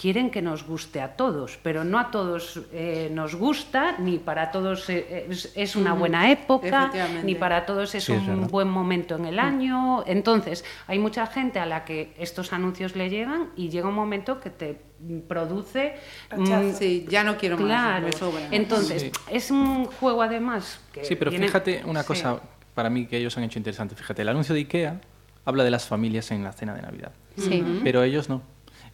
[0.00, 4.50] quieren que nos guste a todos, pero no a todos eh, nos gusta, ni para
[4.50, 6.90] todos eh, es, es una buena época,
[7.22, 10.02] ni para todos es Sí, un buen momento en el año.
[10.06, 14.40] Entonces, hay mucha gente a la que estos anuncios le llegan y llega un momento
[14.40, 15.96] que te mm, produce...
[16.36, 17.66] Mm, Sí, ya no quiero más.
[17.66, 18.48] Claro, me sobra.
[18.52, 19.10] entonces Sí.
[19.30, 22.06] es un juego además que Sí, pero tiene- fíjate una sí.
[22.08, 22.40] cosa
[22.74, 23.94] para mí que ellos han hecho interesante.
[23.94, 25.00] Fíjate, el anuncio de IKEA
[25.44, 27.12] habla de las familias en la cena de Navidad.
[27.36, 27.62] Sí.
[27.84, 28.40] Pero ellos no.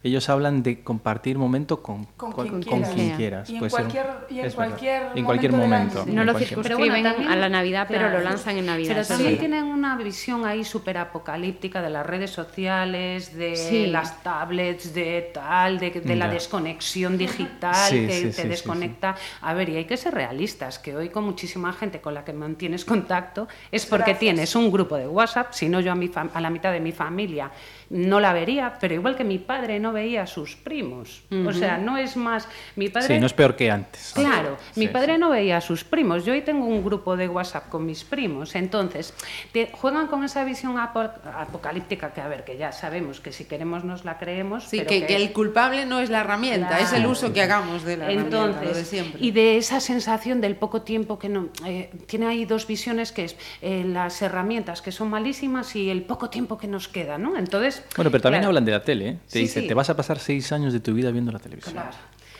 [0.03, 2.93] Ellos hablan de compartir momento con, Con con- quien con quieras.
[2.95, 3.49] quien quieras.
[3.49, 6.05] Y en ser cualquier- y en cualquier en cualquier momento.
[6.07, 9.97] No lo circunscriben a la Navidad, pero lo lanzan en Navidad, Pero también tienen una
[9.97, 13.87] visión ahí súper apocalíptica de las redes sociales, de Sí.
[13.87, 18.47] las tablets, de tal, de, de la desconexión digital Sí, que sí, te sí, sí,
[18.47, 19.15] desconecta.
[19.41, 22.33] A ver, y hay que ser realistas, que hoy con muchísima gente con la que
[22.33, 24.19] mantienes contacto es porque Gracias.
[24.19, 26.91] tienes un grupo de WhatsApp, si no yo a, mi a la mitad de mi
[26.91, 27.51] familia
[27.89, 31.23] no la vería, pero igual que mi padre no veía a sus primos.
[31.45, 32.47] O sea, no es más...
[32.75, 33.07] Mi padre...
[33.15, 34.11] Sí, no es peor que antes.
[34.13, 35.19] Claro, mi padre sí.
[35.19, 36.25] no veía a sus primos.
[36.25, 38.55] Yo hoy tengo un grupo de WhatsApp con mis primos.
[38.55, 39.13] Entonces,
[39.53, 43.45] te- juegan con esa visión apo- apocalíptica que, a ver, que ya sabemos que si
[43.45, 44.65] queremos nos la creemos.
[44.65, 47.83] Sí, pero que, que el culpable no es la herramienta, es el uso que hagamos
[47.83, 49.23] de la herramienta, lo de Entonces, siempre.
[49.23, 51.49] y de esa sensación del poco tiempo que no.
[51.65, 56.03] eh, tiene ahí dos visiones que es eh, las herramientas que son malísimas y el
[56.03, 57.37] poco tiempo que nos queda, ¿no?
[57.37, 57.76] Entonces.
[57.95, 59.09] Bueno, pero también claro, hablan de la tele.
[59.09, 59.13] ¿eh?
[59.27, 59.67] Te Sí, dice, sí.
[59.67, 61.73] te vas a pasar seis años de tu vida viendo la televisión.
[61.73, 61.89] Claro.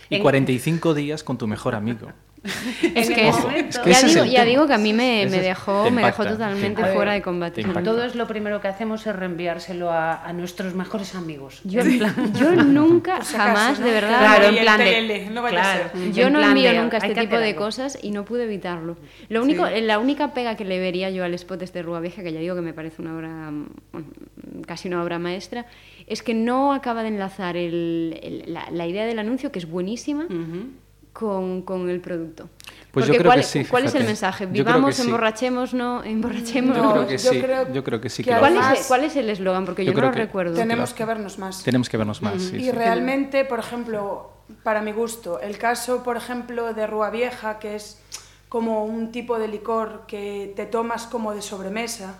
[0.09, 2.07] Y En- 45 días con tu mejor amigo.
[2.95, 6.03] Es que es que ya, digo, ya digo que a mí me, me dejó, me
[6.05, 7.55] dejó totalmente te fuera de combate.
[7.55, 7.83] te impacta.
[7.89, 11.59] todo es lo primero que hacemos es reenviárselo a, a nuestros mejores amigos.
[11.63, 13.85] Yo, En plan- yo nunca, Por si acaso, jamás, ¿no?
[13.85, 15.25] de verdad, Claro, en plan de.
[15.27, 15.89] TLL, no claro.
[16.13, 18.97] Yo en no plan envío de, nunca este tipo de cosas y no pude evitarlo.
[19.29, 22.23] Lo único, la única pega que le vería yo al spot este de Rúa Vieja,
[22.23, 24.07] que ya digo que me parece una obra, mm, bueno,
[24.65, 25.65] casi una obra maestra,
[26.07, 29.69] es que no acaba de enlazar el- el- la, la idea del anuncio, que es
[29.69, 30.25] buenísima,
[31.17, 32.47] con, con el producto.
[32.91, 34.45] Pues yo Porque creo ¿cuál, que sí, ¿Cuál es el mensaje?
[34.45, 35.01] Yo Vivamos, sí.
[35.01, 36.77] emborrachemos, no, emborrachemos.
[36.77, 37.41] Yo No, creo que yo sí.
[37.41, 39.65] creo yo creo que sí que ¿Cuál, es, cuál es el eslogan?
[39.65, 40.53] Porque yo, Yo no lo recuerdo.
[40.53, 41.63] Tenemos que vernos más.
[41.63, 42.71] Tenemos que vernos más, sí, Y sí.
[42.71, 44.29] realmente, por ejemplo,
[44.61, 47.99] para mi gusto, el caso, por ejemplo, de Rúa Vieja, que es
[48.47, 52.15] como un tipo de licor que te tomas como de sobremesa,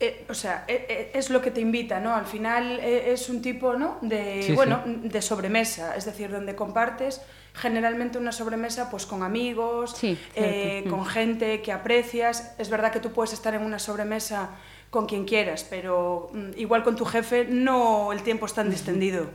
[0.00, 2.14] eh, o sea, eh, eh, es lo que te invita, ¿no?
[2.14, 3.98] Al final eh, es un tipo, ¿no?
[4.00, 5.08] De, Sí, bueno, sí.
[5.08, 7.20] de sobremesa, es decir, donde compartes
[7.54, 12.54] generalmente una sobremesa pues con amigos, Sí, eh, con gente que aprecias.
[12.58, 14.50] Es verdad que tú puedes estar en una sobremesa
[14.90, 19.26] con quien quieras, pero mm, igual con tu jefe no el tiempo es tan distendido.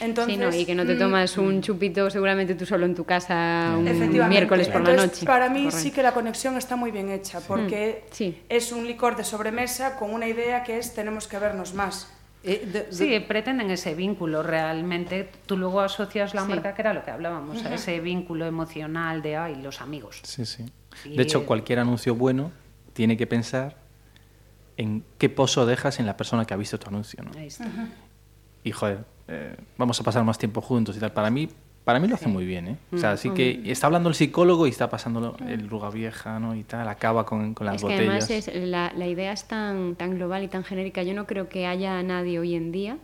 [0.00, 2.94] Entonces, sí, no, y que no te mm, tomas un chupito seguramente tú solo en
[2.94, 4.28] tu casa un Efectivamente.
[4.28, 5.26] miércoles por la noche.
[5.26, 8.42] Para mí sí que la conexión está muy bien hecha, porque Mm, sí.
[8.48, 12.08] es un licor de sobremesa con una idea que es tenemos que vernos más.
[12.46, 15.30] Eh, de- de- Sí, pretenden ese vínculo realmente.
[15.46, 16.48] Tú luego asocias la Sí.
[16.48, 20.20] marca, que era lo que hablábamos, a ese vínculo emocional de ay, los amigos.
[20.24, 20.64] Sí, sí.
[21.06, 22.52] Y, De hecho, eh, cualquier anuncio bueno
[22.92, 23.76] tiene que pensar
[24.76, 27.22] en qué pozo dejas en la persona que ha visto tu anuncio.
[27.24, 27.30] ¿no?
[27.38, 27.66] Ahí está.
[28.62, 31.12] Y joder, eh, vamos a pasar más tiempo juntos y tal.
[31.12, 31.48] Para mí,
[31.84, 32.76] Para mí lo hace muy bien, ¿eh?
[32.92, 36.54] O sea, sí que está hablando el psicólogo y está pasando el ruga vieja, ¿no?
[36.56, 38.24] Y tal, acaba con, con las es que botellas.
[38.30, 41.02] además es, la, la idea es tan, tan global y tan genérica.
[41.02, 42.96] Yo no creo que haya nadie hoy en día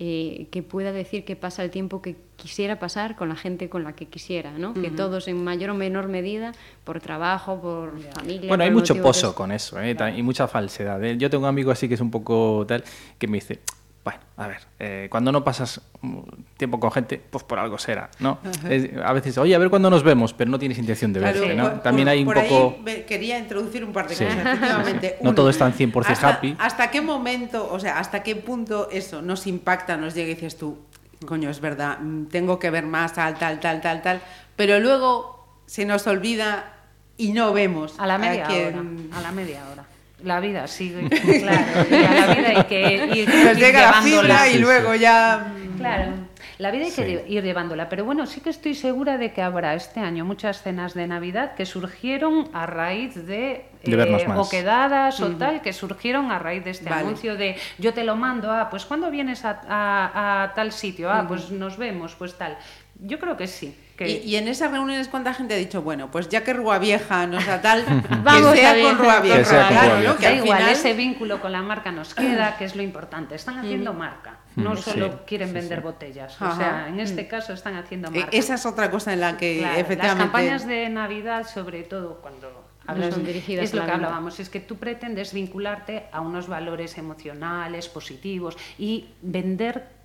[0.00, 3.84] eh, que pueda decir que pasa el tiempo que quisiera pasar con la gente con
[3.84, 4.74] la que quisiera, ¿no?
[4.74, 6.50] Que todos en mayor o menor medida,
[6.82, 8.48] por trabajo, por familia...
[8.48, 9.96] Bueno, hay mucho pozo es- con eso, ¿eh?
[10.16, 11.02] Y mucha falsedad.
[11.04, 11.16] ¿eh?
[11.16, 12.82] Yo tengo un amigo así que es un poco tal,
[13.16, 13.60] que me dice,
[14.04, 16.18] bueno, a ver, eh, cuando no pasas mm,
[16.58, 18.38] tiempo con gente, pues por algo será, ¿no?
[18.68, 21.40] Es- a veces, oye, a ver cuándo nos vemos, pero no tienes intención de Claro,
[21.40, 21.70] verte, ¿no?
[21.70, 22.76] por- También por- hay un por poco...
[22.86, 24.24] ahí quería introducir un par de Sí.
[24.24, 25.16] cosas, efectivamente.
[25.22, 26.54] No Uno, todo es tan 100% hasta, happy.
[26.58, 30.58] ¿Hasta qué momento, o sea, hasta qué punto eso nos impacta, nos llega y dices
[30.58, 30.78] tú,
[31.26, 34.20] coño, es verdad, mm, tengo que ver más, tal, tal, tal, tal, tal,
[34.56, 36.72] pero luego se nos olvida
[37.16, 38.82] y no vemos A la media hora.
[39.16, 39.84] A la media hora.
[40.24, 41.08] La vida sigue,
[41.40, 41.64] claro.
[41.90, 45.52] la vida hay que ir, Nos ir llega la fibra y luego ya...
[45.76, 46.12] Claro,
[46.58, 47.32] la vida hay que Sí.
[47.34, 50.94] ir llevándola, pero bueno, sí que estoy segura de que habrá este año muchas cenas
[50.94, 54.38] de Navidad que surgieron a raíz de, eh, De vernos más.
[54.38, 57.02] o quedadas o tal, que surgieron a raíz de este Vale.
[57.02, 61.10] anuncio de yo te lo mando, ah, pues cuando vienes a, a- a tal sitio,
[61.10, 62.56] ah, pues nos vemos, pues tal.
[63.00, 63.76] Yo creo que sí.
[63.96, 64.08] Que...
[64.08, 67.26] Y, y en esas reuniones, ¿cuánta gente ha dicho, bueno, pues ya que Rúa Vieja
[67.28, 67.84] nos da tal,
[68.24, 68.82] Vamos que sea a ver.
[68.84, 69.38] con Rúa Vieja?
[69.38, 70.10] Que sea con ¿no?
[70.28, 73.34] Al igual, final- ese vínculo con la marca nos queda, que es lo importante.
[73.36, 76.40] Están haciendo marca, no Mm, solo sí, quieren vender botellas.
[76.40, 78.36] O sea, en este caso están haciendo Eh, marca.
[78.36, 80.06] Esa es otra cosa en la que Claro, efectivamente...
[80.06, 84.48] Las campañas de Navidad, sobre todo cuando hablas son dirigidas es lo que hablábamos, es
[84.50, 90.03] que tú pretendes vincularte a unos valores emocionales, positivos y vender mm,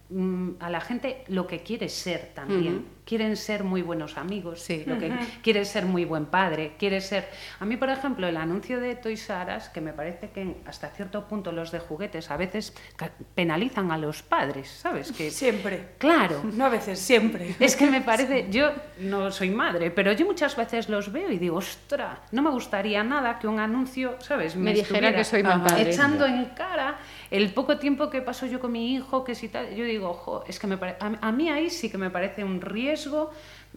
[0.60, 2.86] a la gente lo que quieres ser también.
[3.10, 4.84] Quieren ser muy buenos amigos, Sí.
[4.86, 7.28] lo que quieres ser muy buen padre, quieres ser...
[7.60, 10.90] A mí, por ejemplo, el anuncio de Toys R Us, que me parece que hasta
[10.90, 12.76] cierto punto los de juguetes a veces
[13.34, 15.12] penalizan a los padres, ¿sabes?
[15.12, 15.88] Que, Siempre.
[15.98, 17.56] Claro, No a veces, siempre.
[17.60, 21.40] es que me parece, yo no soy madre, pero yo muchas veces los veo y
[21.40, 24.56] digo, ostra, no me gustaría nada que un anuncio, ¿sabes?
[24.56, 25.90] Me dijera que soy mal padre.
[25.90, 27.00] Echando en cara
[27.32, 30.44] el poco tiempo que paso yo con mi hijo, que si tal, yo digo, jo,
[30.48, 33.34] es que me pare- a, a mí ahí sí que me parece un riesgo, его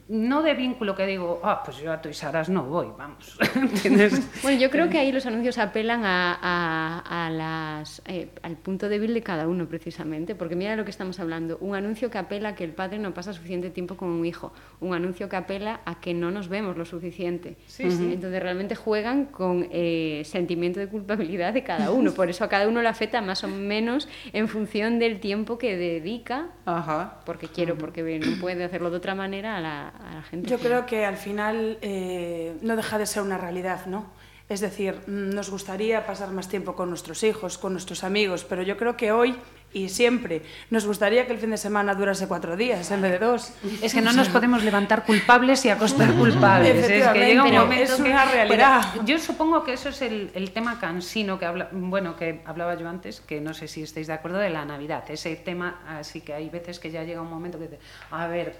[0.09, 3.39] no de vínculo que digo, ah, pues yo a Toys R Us no voy, vamos.
[4.43, 8.89] Bueno, yo creo que ahí los anuncios apelan a, a- a las, eh, al punto
[8.89, 11.57] débil de cada uno, precisamente, porque mira lo que estamos hablando.
[11.61, 14.53] Un anuncio que apela a que el padre no pasa suficiente tiempo con un hijo.
[14.81, 17.57] Un anuncio que apela a que no nos vemos lo suficiente.
[17.79, 22.13] Entonces realmente juegan con eh, sentimiento de culpabilidad de cada uno.
[22.13, 25.77] Por eso a cada uno le afecta más o menos en función del tiempo que
[25.77, 27.21] dedica, Ajá.
[27.25, 30.49] porque quiero, porque no puede hacerlo de otra manera a la, a la gente.
[30.49, 34.07] Yo creo que al final eh, no deja de ser una realidad, ¿no?
[34.49, 38.63] Es decir, mm, nos gustaría pasar más tiempo con nuestros hijos, con nuestros amigos, pero
[38.63, 39.35] yo creo que hoy
[39.75, 43.19] y siempre nos gustaría que el fin de semana durase cuatro días en vez de
[43.21, 43.55] dos.
[43.81, 46.77] Es que no nos podemos levantar culpables y acostar culpables.
[46.87, 48.83] Es que llega un momento es que- una realidad.
[49.07, 52.87] Yo supongo que eso es el, el tema cansino que habla, bueno, que hablaba yo
[52.87, 55.05] antes, que no sé si estáis de acuerdo de la Navidad.
[55.09, 57.79] Ese tema, así que hay veces que ya llega un momento que dice,
[58.11, 58.55] a ver,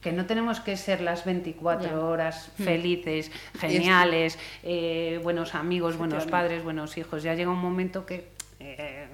[0.00, 1.98] que no tenemos que ser las 24 Ya.
[2.00, 7.22] horas felices, geniales, eh, buenos amigos, buenos padres, buenos hijos.
[7.22, 8.28] Ya llega un momento que
[8.60, 9.08] eh,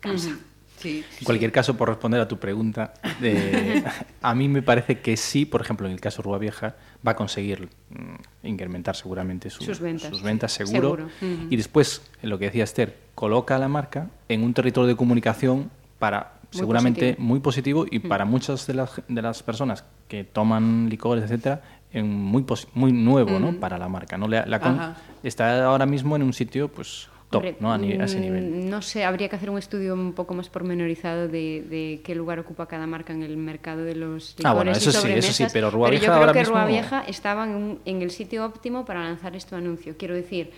[0.00, 0.36] cansa.
[0.78, 1.02] Sí.
[1.20, 2.92] En cualquier caso, por responder a tu pregunta,
[4.22, 7.16] a mí me parece que sí, por ejemplo, en el caso Rúa Vieja, va a
[7.16, 10.10] conseguir mm, incrementar seguramente su- Sus ventas.
[10.10, 11.08] sus ventas, seguro.
[11.18, 11.46] Seguro.
[11.48, 14.96] Y después, en lo que decía Esther, coloca a la marca en un territorio de
[14.96, 17.26] comunicación para Muy seguramente positivo.
[17.28, 22.08] muy positivo y para muchas de las, de las personas que toman licores, etcétera, en
[22.12, 23.52] muy muy nuevo, ¿no?
[23.58, 24.28] Para la marca, ¿no?
[24.28, 24.78] La- la con-
[25.22, 27.72] está ahora mismo en un sitio, pues top, ¿no?
[27.72, 28.70] A, ese mm, nivel.
[28.70, 32.38] No sé, habría que hacer un estudio un poco más pormenorizado de, de qué lugar
[32.38, 35.00] ocupa cada marca en el mercado de los licores Ah, bueno, y eso sí, eso
[35.00, 38.02] sí, sobremesas, pero yo Vieja creo ahora que mismo- Rúa Vieja estaba en, un- en
[38.02, 39.96] el sitio óptimo para lanzar este anuncio.
[39.98, 40.50] Quiero decir,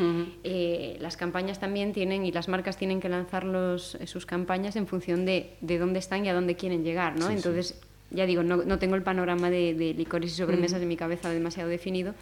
[0.45, 4.77] eh, las campañas también tienen y las marcas tienen que lanzar los, eh, sus campañas
[4.77, 7.23] en función de, de dónde están y a dónde quieren llegar, ¿no?
[7.27, 7.37] Sí, sí.
[7.37, 10.97] Entonces, ya digo, no, no tengo el panorama de, de licores y sobremesas en mi
[10.97, 12.15] cabeza demasiado definido,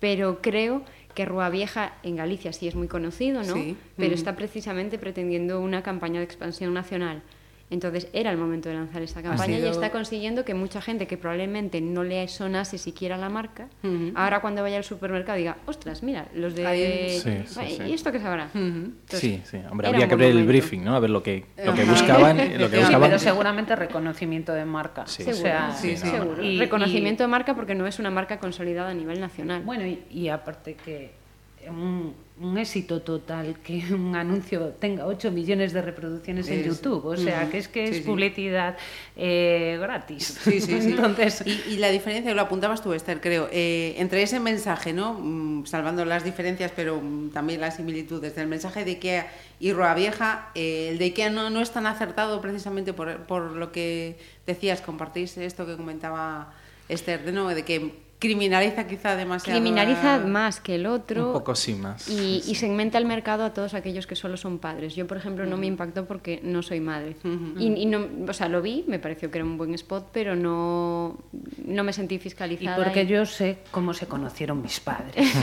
[0.00, 3.54] pero creo que Rúa Vieja en Galicia sí es muy conocido, ¿no?
[3.54, 3.76] Sí.
[3.96, 4.18] Pero Ujú.
[4.18, 7.22] está precisamente pretendiendo una campaña de expansión nacional.
[7.74, 11.16] Entonces era el momento de lanzar esta campaña y está consiguiendo que mucha gente que
[11.16, 13.66] probablemente no le sonase siquiera la marca,
[14.14, 16.66] ahora cuando vaya al supermercado diga, ostras, mira, los de...
[16.66, 17.82] Ahí- Sí, sí, Ay, sí.
[17.82, 18.48] ¿Y esto qué sabrá?
[18.54, 20.94] Entonces, Sí, sí, hombre, habría que ver el briefing, ¿no?
[20.94, 23.02] A ver lo que, lo que buscaban, lo que buscaban.
[23.10, 25.04] pero seguramente reconocimiento de marca.
[25.08, 25.22] Sí.
[25.22, 26.08] O Seguro, sea, sí, sí.
[26.08, 26.42] seguro.
[26.44, 29.62] y- Reconocimiento de marca porque no es una marca consolidada a nivel nacional.
[29.64, 31.10] Bueno, y, y aparte que
[31.68, 37.04] un- un éxito total que un anuncio tenga 8 millones de reproducciones en YouTube.
[37.06, 38.02] O sea, que es que Sí, es sí.
[38.04, 38.76] publicidad
[39.16, 40.38] eh, gratis.
[40.42, 40.88] Sí, sí, sí.
[40.90, 45.14] Entonces, y, y la diferencia, lo apuntabas tú, Esther, creo, eh, entre ese mensaje, ¿no?
[45.14, 49.94] Mm, salvando las diferencias, pero mm, también las similitudes del mensaje de Ikea y Roa
[49.94, 54.18] Vieja, eh, el de Ikea no, no es tan acertado precisamente por, por lo que
[54.46, 56.52] decías, compartís esto que comentaba
[56.88, 57.48] Esther, de, ¿no?
[57.48, 59.58] de que criminaliza quizá demasiado.
[59.60, 61.28] Criminaliza más que el otro.
[61.28, 62.08] Un poco sí más.
[62.08, 64.94] Y, y segmenta el mercado a todos aquellos que solo son padres.
[64.96, 67.16] Yo, por ejemplo, no me impactó porque no soy madre.
[67.58, 70.34] y, y no, o sea, lo vi, me pareció que era un buen spot, pero
[70.36, 71.18] no,
[71.66, 72.76] no me sentí y fiscalizada.
[72.82, 75.14] porque y- yo sé cómo se conocieron mis padres.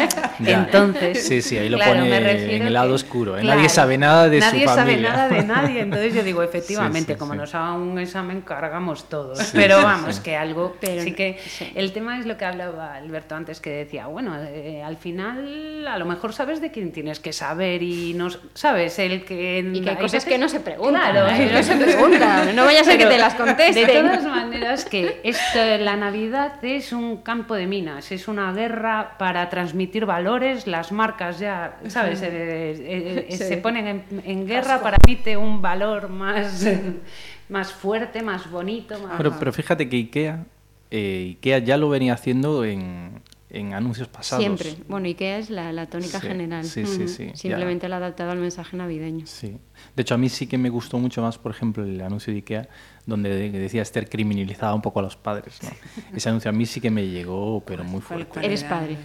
[0.40, 3.36] Entonces, Sí, sí, ahí lo claro, pone en el lado que- oscuro.
[3.36, 3.40] ¿eh?
[3.40, 5.10] claro, nadie sabe nada de nadie su sabe familia.
[5.12, 5.80] nada de nadie.
[5.80, 7.38] Entonces yo digo, efectivamente, Sí, sí, como sí.
[7.38, 9.38] nos hagan un examen, cargamos todos.
[9.38, 10.22] Sí, Pero sí, vamos, sí.
[10.22, 10.76] que algo.
[10.80, 11.72] Pero- sí que sí.
[11.90, 15.98] El tema es lo que hablaba Alberto antes, que decía, bueno, eh, al final a
[15.98, 19.58] lo mejor sabes de quién tienes que saber y no sabes el que.
[19.58, 21.10] Y que hay hay cosas veces- que no se preguntan.
[21.10, 21.50] Claro, ¿eh?
[21.52, 22.54] no se preguntan.
[22.54, 23.86] No vaya a ser que te las contesten.
[23.86, 29.16] De todas maneras, que esto, la Navidad es un campo de minas, es una guerra
[29.18, 30.68] para transmitir valores.
[30.68, 32.22] Las marcas ya, ¿sabes?
[32.22, 33.36] Eh, eh, eh, Sí.
[33.44, 36.64] Se ponen en, en guerra para transmitir un valor más,
[37.48, 38.98] más fuerte, más bonito.
[39.00, 39.14] Más...
[39.16, 40.44] Pero, pero fíjate que IKEA,
[40.90, 44.42] eh, IKEA ya lo venía haciendo en, en anuncios pasados.
[44.42, 44.74] Siempre.
[44.88, 46.64] Bueno, IKEA es la, la tónica Sí, general.
[46.64, 47.36] sí, sí, sí, ya.
[47.36, 49.26] Simplemente la ha adaptado al mensaje navideño.
[49.26, 49.56] Sí.
[49.96, 52.38] De hecho, a mí sí que me gustó mucho más, por ejemplo, el anuncio de
[52.40, 52.68] IKEA,
[53.06, 55.58] donde de- decía Esther criminalizaba un poco a los padres.
[55.62, 55.70] ¿no?
[56.16, 58.44] Ese anuncio a mí sí que me llegó, pero muy ¿Cuál- fuerte.
[58.46, 58.96] Eres padre.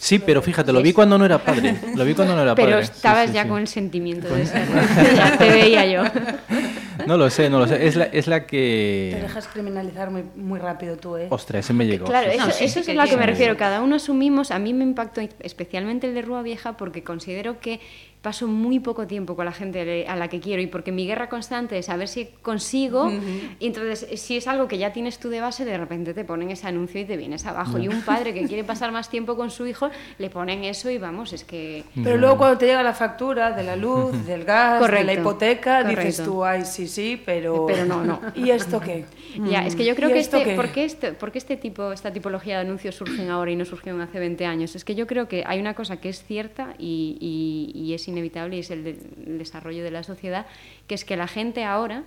[0.00, 1.76] Sí, pero fíjate, lo vi cuando no era padre.
[1.96, 2.86] Lo vi cuando no era Pero padre.
[2.86, 3.48] Sí, estabas sí, ya sí.
[3.48, 4.68] con el sentimiento de ser.
[5.16, 6.02] ya te veía yo.
[7.06, 7.86] No lo sé, no lo sé.
[7.86, 9.18] Es la, es la Te que...
[9.20, 11.26] dejas criminalizar muy, muy rápido tú, ¿eh?
[11.30, 12.06] Ostras, ese me llegó.
[12.06, 13.56] Claro, eso, sí, eso sí es a lo que me refiero.
[13.56, 17.80] Cada uno asumimos, a mí me impactó especialmente el de Rúa Vieja porque considero que
[18.28, 21.30] paso muy poco tiempo con la gente a la que quiero y porque mi guerra
[21.30, 23.10] constante es a ver si consigo
[23.58, 26.50] y entonces si es algo que ya tienes tú de base de repente te ponen
[26.50, 29.50] ese anuncio y te vienes abajo y un padre que quiere pasar más tiempo con
[29.50, 29.88] su hijo
[30.18, 33.62] le ponen eso y vamos es que Pero luego cuando te llega la factura de
[33.64, 36.24] la luz, del gas, de la Correcto, hipoteca, dices correcto.
[36.24, 37.64] tú, ay, sí, sí, pero...
[37.66, 38.20] Pero no, no.
[38.34, 39.04] ¿Y esto qué?
[39.50, 40.56] Ya, es que yo creo ¿Y que esto este, qué?
[40.56, 43.64] ¿por qué este, por qué este tipo, esta tipología de anuncios surgen ahora y no
[43.64, 44.74] surgieron hace 20 años?
[44.76, 48.06] Es que yo creo que hay una cosa que es cierta y, y- y es
[48.08, 50.46] inevitable y es el, de- el desarrollo de la sociedad,
[50.86, 52.04] que es que la gente ahora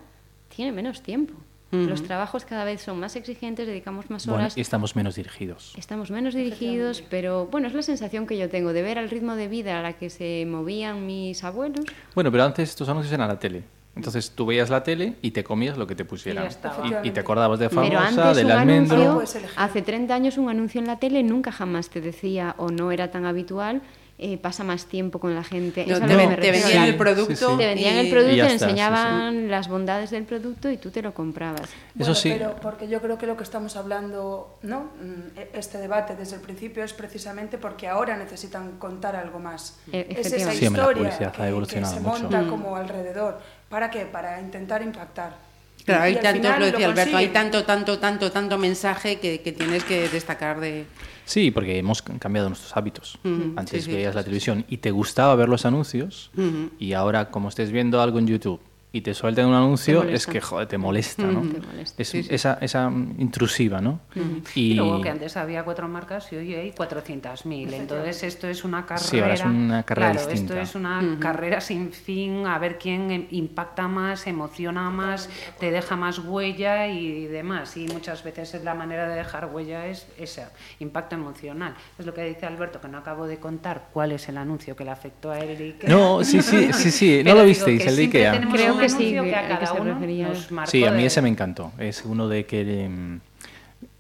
[0.56, 1.34] tiene menos tiempo.
[1.74, 4.58] Los trabajos cada vez son más exigentes, dedicamos más Bueno, horas.
[4.58, 5.74] y estamos menos dirigidos.
[5.78, 9.36] Estamos menos dirigidos, pero bueno, es la sensación que yo tengo de ver al ritmo
[9.36, 11.86] de vida a la que se movían mis abuelos.
[12.14, 13.64] Bueno, pero antes estos anuncios eran la tele.
[13.96, 16.50] Entonces tú veías la tele y te comías lo que te pusieran.
[16.84, 17.06] Y.
[17.06, 19.12] Y, y te acordabas de Pero famosa, antes del un almendro.
[19.12, 22.92] anuncio, hace 30 años un anuncio en la tele nunca jamás te decía o no
[22.92, 23.82] era tan habitual,
[24.24, 25.86] eh, pasa más tiempo con la gente.
[25.88, 26.60] No, Es a te, lo que ven- me te refiero.
[26.68, 27.36] vendían el producto.
[27.36, 27.58] sí, sí.
[27.58, 28.64] Te vendían el producto, te está, sí, sí.
[28.66, 31.62] enseñaban las bondades del producto y tú te lo comprabas.
[31.64, 32.30] Eso Bueno, sí.
[32.38, 34.92] Pero porque yo creo que lo que estamos hablando, ¿no?
[35.02, 39.80] Mm, Este debate desde el principio es precisamente porque ahora necesitan contar algo más.
[39.92, 40.56] E- es esa efectivamente.
[40.56, 42.02] Sí, la historia publicidad ha que- que, se mucho.
[42.24, 42.50] monta Mm.
[42.50, 43.40] como alrededor.
[43.70, 44.06] ¿Para qué?
[44.06, 45.51] Para intentar impactar.
[45.86, 49.84] Claro, hay tanto, lo decía Alberto, hay tanto, tanto, tanto, tanto mensaje que, que tienes
[49.84, 50.86] que destacar de...
[51.26, 53.18] Sí, porque hemos cambiado nuestros hábitos.
[53.24, 56.32] Ujú, Antes sí, sí, veías sí, la sí, televisión y te gustaba ver los anuncios
[56.80, 58.60] y ahora como estés viendo algo en YouTube
[58.94, 61.42] y te sueltan un anuncio, es que joder, te molesta, ¿no?
[61.42, 62.02] Te molesta.
[62.02, 62.30] Es Sí, sí.
[62.34, 64.02] esa, esa mm, intrusiva, ¿no?
[64.54, 67.72] Y Y luego que antes había cuatro marcas y hoy hay 400.000.
[67.74, 69.08] Entonces esto es una carrera.
[69.10, 70.62] Sí, ahora es una carrera claro, distinta.
[70.62, 75.72] esto es una carrera sin fin, a ver quién em- impacta más, emociona más, te
[75.72, 77.78] deja más huella y demás.
[77.78, 80.44] Y muchas veces es la manera de dejar huella es ese
[80.80, 81.76] impacto emocional.
[81.98, 84.84] Es lo que dice Alberto, que no acabo de contar cuál es el anuncio que
[84.84, 85.62] le afectó a él.
[85.62, 87.18] y que- No, sí, sí, sí, sí.
[87.24, 88.42] ¿No Pero lo visteis, el de Ikea?
[88.52, 90.28] Creo que sí, que- a cada se uno refería.
[90.30, 91.72] nos marcó Sí, a mí de- ese me encantó.
[91.78, 93.20] Es uno de que em,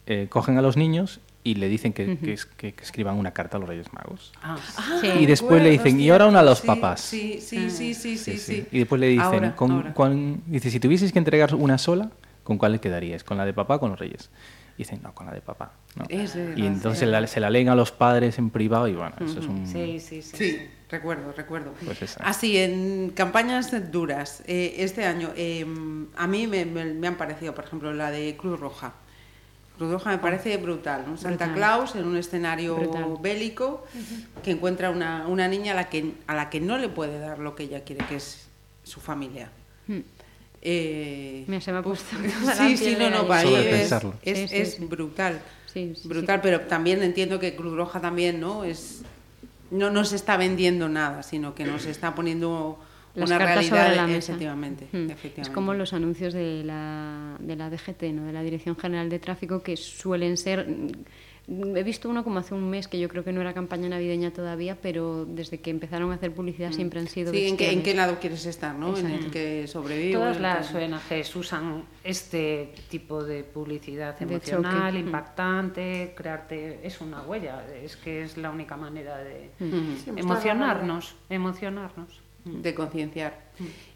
[0.07, 3.31] eh, cogen a los niños y le dicen que, que es- que- que escriban una
[3.31, 4.31] carta a los Reyes Magos.
[4.43, 4.57] Ah,
[5.01, 5.07] Sí.
[5.21, 7.01] y después le dicen, y ahora una a los Sí, papás.
[7.01, 8.65] Sí, sí, sí, sí, sí, sí.
[8.71, 9.93] Y después le dicen, Ahora, con, ahora.
[9.93, 12.11] cuán- dice, si tuvieses que entregar una sola,
[12.43, 13.23] ¿con cuál le quedarías?
[13.23, 14.29] ¿Con la de papá o con los Reyes?
[14.77, 15.73] Y dicen, no, con la de papá.
[15.95, 16.05] ¿no?
[16.09, 18.93] Es verdad, y entonces es la- se la leen a los padres en privado y
[18.93, 19.65] bueno, eso es un...
[19.67, 20.57] sí, sí, sí.
[20.91, 21.73] Recuerdo, recuerdo.
[21.85, 22.21] Pues esa.
[22.23, 25.65] Así, en campañas duras, eh, este año, eh,
[26.17, 28.93] a mí me, me- me han parecido, por ejemplo, la de Cruz Roja.
[29.77, 31.05] Cruz Roja me parece brutal.
[31.07, 31.55] Un Santa Brutal.
[31.55, 33.05] Claus en un escenario Brutal.
[33.21, 33.85] bélico
[34.43, 37.39] que encuentra una, una niña a la, que, a la que no le puede dar
[37.39, 38.47] lo que ella quiere, que es
[38.83, 39.49] su familia.
[39.87, 39.99] Mm.
[40.61, 42.15] Eh, Mira, se me ha puesto
[42.57, 44.13] Sí, sí, no, no, para es, pensarlo.
[44.21, 44.85] es, Sí, sí, es sí.
[44.85, 45.41] brutal.
[45.73, 46.41] Sí, sí, brutal, sí.
[46.43, 48.63] pero también entiendo que Cruz Roja también, ¿no?
[48.65, 49.01] Es
[49.71, 52.77] no nos está vendiendo nada, sino que nos está poniendo
[53.15, 54.31] Las una realidad sobre la mesa.
[54.33, 55.09] efectivamente, Mm.
[55.09, 55.41] efectivamente.
[55.41, 58.25] Es como los anuncios de la, de la DGT, ¿no?
[58.25, 60.67] de la Dirección General de Tráfico, que suelen ser...
[61.51, 63.89] mm, He visto uno como hace un mes, que yo creo que no era campaña
[63.89, 67.31] navideña todavía, pero desde que empezaron a hacer publicidad siempre han sido...
[67.31, 67.35] Mm.
[67.35, 68.97] Sí, ¿en qué, en qué lado quieres estar, ¿no?
[68.97, 70.13] En el que sobrevive.
[70.13, 75.03] Todas las ONGs usan este tipo de publicidad De emocional, choque.
[75.03, 75.05] Mm.
[75.07, 80.17] impactante, crearte es una huella, es que es la única manera de Ujú.
[80.17, 82.21] emocionarnos, emocionarnos.
[82.43, 83.51] de concienciar.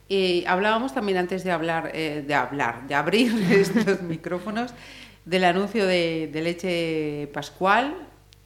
[0.08, 4.72] Y hablábamos también antes de hablar, eh, de hablar, de abrir estos micrófonos,
[5.26, 7.96] del anuncio de, de leche Pascual,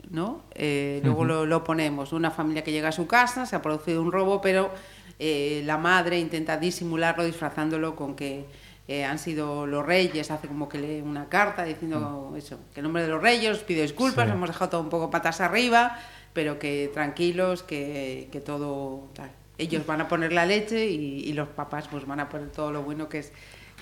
[0.09, 0.41] ¿no?
[0.55, 4.01] Eh, luego lo, lo ponemos, una familia que llega a su casa, se ha producido
[4.01, 4.71] un robo, pero
[5.19, 8.45] eh, la madre intenta disimularlo disfrazándolo con que
[8.87, 12.85] eh, han sido los reyes, hace como que lee una carta diciendo eso, que en
[12.85, 14.31] nombre de los reyes os pido disculpas, Sí.
[14.31, 15.99] hemos dejado todo un poco patas arriba,
[16.33, 19.29] pero que tranquilos, que, que todo tal.
[19.59, 22.71] Ellos van a poner la leche y, y los papás pues van a poner todo
[22.71, 23.31] lo bueno que es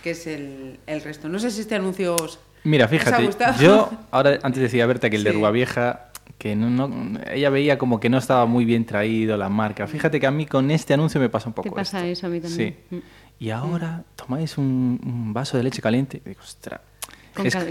[0.03, 1.27] que es el, el resto.
[1.29, 3.29] No sé si este anuncio os, Mira, fíjate,
[3.61, 5.31] yo ahora antes decía Berta que el de.
[5.31, 9.49] Rúa Vieja, que no, no- ella veía como que no estaba muy bien traído la
[9.49, 9.87] marca.
[9.87, 12.11] Fíjate que a mí con este anuncio me pasa un poco ¿Te pasa esto.
[12.11, 12.75] eso a mí también?
[12.89, 12.95] Sí.
[12.95, 12.99] Mm.
[13.39, 16.21] Y ahora tomáis un, un vaso de leche caliente.
[16.25, 16.81] y digo, ostras.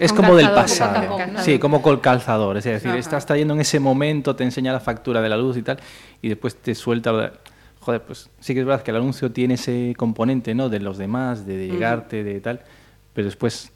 [0.00, 1.18] Es, como del pasado.
[1.42, 2.56] Sí, como con calzador.
[2.56, 2.98] Es decir, Ajá.
[2.98, 5.78] estás trayendo en ese momento, te enseña la factura de la luz y tal,
[6.22, 7.32] y después te suelta lo de-
[7.80, 10.68] Joder, pues sí que es verdad que el anuncio tiene ese componente, ¿no?
[10.68, 12.60] De los demás, de, de llegarte, de tal,
[13.12, 13.72] pero después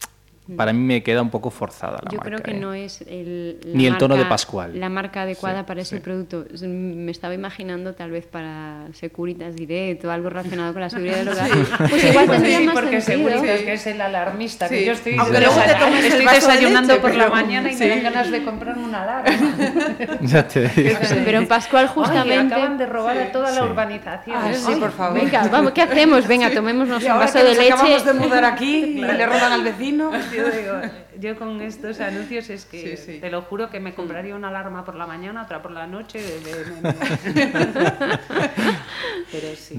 [0.56, 2.24] para mí me queda un poco forzada la Yo marca.
[2.24, 2.60] creo que ¿eh?
[2.60, 4.78] no es el, la Ni el tono de marca- Pascual.
[4.78, 6.02] La marca adecuada Sí, para ese sí.
[6.02, 6.44] producto.
[6.62, 11.28] Me estaba imaginando tal vez para Securitas Direct o algo relacionado con la seguridad del
[11.28, 11.48] hogar.
[11.90, 13.28] Pues igual Pues tendría sí, más porque sentido.
[13.30, 14.74] Seguritas que es el alarmista, Sí.
[14.76, 17.34] que yo estoy, Aunque luego te tomes el estoy de desayunando leche, por la pero-
[17.36, 17.84] mañana y sí.
[17.84, 19.30] me dan ganas de comprar una alarma.
[20.22, 20.98] Ya te digo.
[21.24, 22.54] Pero en Pascual justamente...
[22.54, 23.56] acaban de robar a toda Sí.
[23.56, 24.36] la urbanización.
[24.40, 25.18] Ay, sí, por favor.
[25.20, 26.26] Venga, vamos, ¿qué hacemos?
[26.26, 27.72] Venga, tomémonos un vaso de leche.
[27.72, 30.10] acabamos de mudar aquí y le roban al vecino.
[30.40, 33.18] Yo, digo, yo con estos anuncios es que Sí, sí.
[33.20, 36.20] te lo juro que me compraría una alarma por la mañana, otra por la noche.
[36.20, 38.18] de- de- de-
[39.32, 39.78] Pero sí.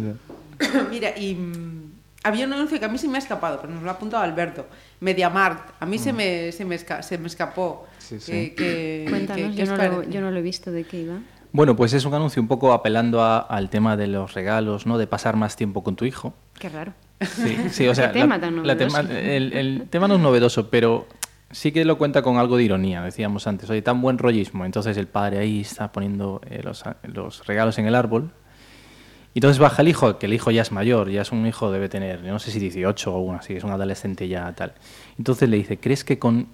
[0.90, 1.92] Mira, y mm,
[2.24, 4.24] había un anuncio que a mí se me ha escapado, pero nos lo ha apuntado
[4.24, 4.68] Alberto.
[5.00, 5.72] Mediamart.
[5.80, 7.88] A mí se, me, se, me esca- se me escapó.
[7.88, 8.02] Mm.
[8.02, 8.32] Sí, sí.
[8.32, 11.20] Que- que- Cuéntanos, que- yo, no lo, yo no lo he visto de qué iba.
[11.54, 14.98] Bueno, pues es un anuncio un poco apelando a- al tema de los regalos, ¿no?
[14.98, 16.34] De pasar más tiempo con tu hijo.
[16.60, 16.94] Qué raro.
[17.22, 19.20] Sí, sí, o sea, Qué tema la- tan la tema- novedoso.
[19.28, 21.08] el, el tema no es novedoso, pero
[21.52, 23.70] sí que lo cuenta con algo de ironía, decíamos antes.
[23.70, 24.66] Oye, tan buen rollismo.
[24.66, 28.32] Entonces el padre ahí está poniendo eh, los, los regalos en el árbol.
[29.34, 31.72] Y entonces baja el hijo, que el hijo ya es mayor, ya es un hijo,
[31.72, 34.74] debe tener, no sé si 18 o uno así, es un adolescente ya tal.
[35.18, 36.48] Entonces le dice, ¿crees que con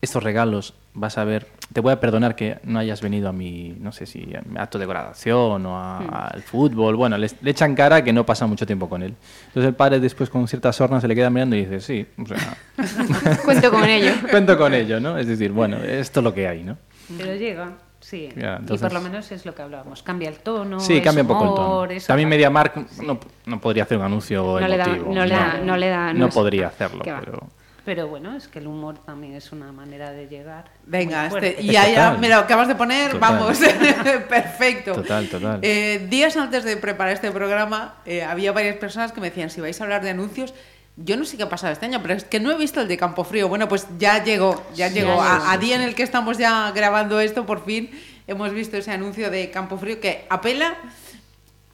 [0.00, 3.76] estos regalos vas a ver, te voy a perdonar que no hayas venido a mi,
[3.80, 6.14] no sé si a mi acto de graduación o a- Hmm.
[6.34, 6.94] al fútbol?
[6.96, 9.14] Bueno, le, le echan cara que no pasa mucho tiempo con él.
[9.48, 12.26] Entonces el padre después con cierta sorna se le queda mirando y dice, sí, o
[12.26, 12.56] sea,
[13.44, 14.12] Cuento con ello.
[14.30, 15.18] cuento con ello, ¿no?
[15.18, 16.76] Es decir, bueno, esto es lo que hay, ¿no?
[17.18, 18.28] Pero llega, sí.
[18.36, 20.02] Ya, Y por lo menos es lo que hablábamos.
[20.02, 20.78] Cambia el tono.
[20.80, 21.54] sí, es cambia un poco el
[21.90, 22.00] tono.
[22.06, 25.76] También MediaMark no, no podría hacer un anuncio No le da, no le da, no
[25.76, 26.12] le da.
[26.14, 27.48] no podría hacerlo, pero...
[27.84, 30.64] Pero bueno, es que el humor también es una manera de llegar.
[30.86, 32.18] Venga, este, y ya, ya, Total.
[32.18, 33.20] mira, lo acabas de poner, Total.
[33.20, 33.58] vamos,
[34.28, 34.92] perfecto.
[34.94, 35.58] Total, total.
[35.62, 39.60] Eh, días antes de preparar este programa, eh, había varias personas que me decían, si
[39.60, 40.54] vais a hablar de anuncios,
[40.96, 42.88] yo no sé qué ha pasado este año, pero es que no he visto el
[42.88, 43.48] de Campo Frío.
[43.48, 45.16] Bueno, pues ya llegó, ya Sí, llegó.
[45.16, 47.90] ya A, a día en el que estamos ya grabando esto, por fin
[48.26, 50.76] hemos visto ese anuncio de Campo Frío que apela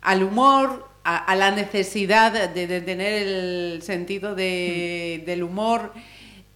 [0.03, 5.93] al humor, a, a la necesidad de, de tener el sentido de- del humor,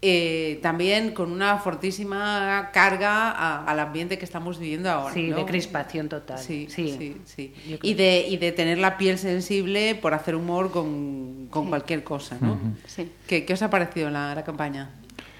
[0.07, 5.15] eh, también con una fortísima carga a- al ambiente que estamos viviendo ahora.
[5.15, 5.37] Sí, ¿no?
[5.37, 6.39] de crispación total.
[6.39, 7.17] Sí, sí.
[7.25, 12.05] sí, Y de, y de tener la piel sensible por hacer humor con, con cualquier
[12.05, 12.59] cosa, ¿no?
[12.87, 13.11] Sí.
[13.27, 14.91] ¿Qué, qué os ha parecido la, la campaña?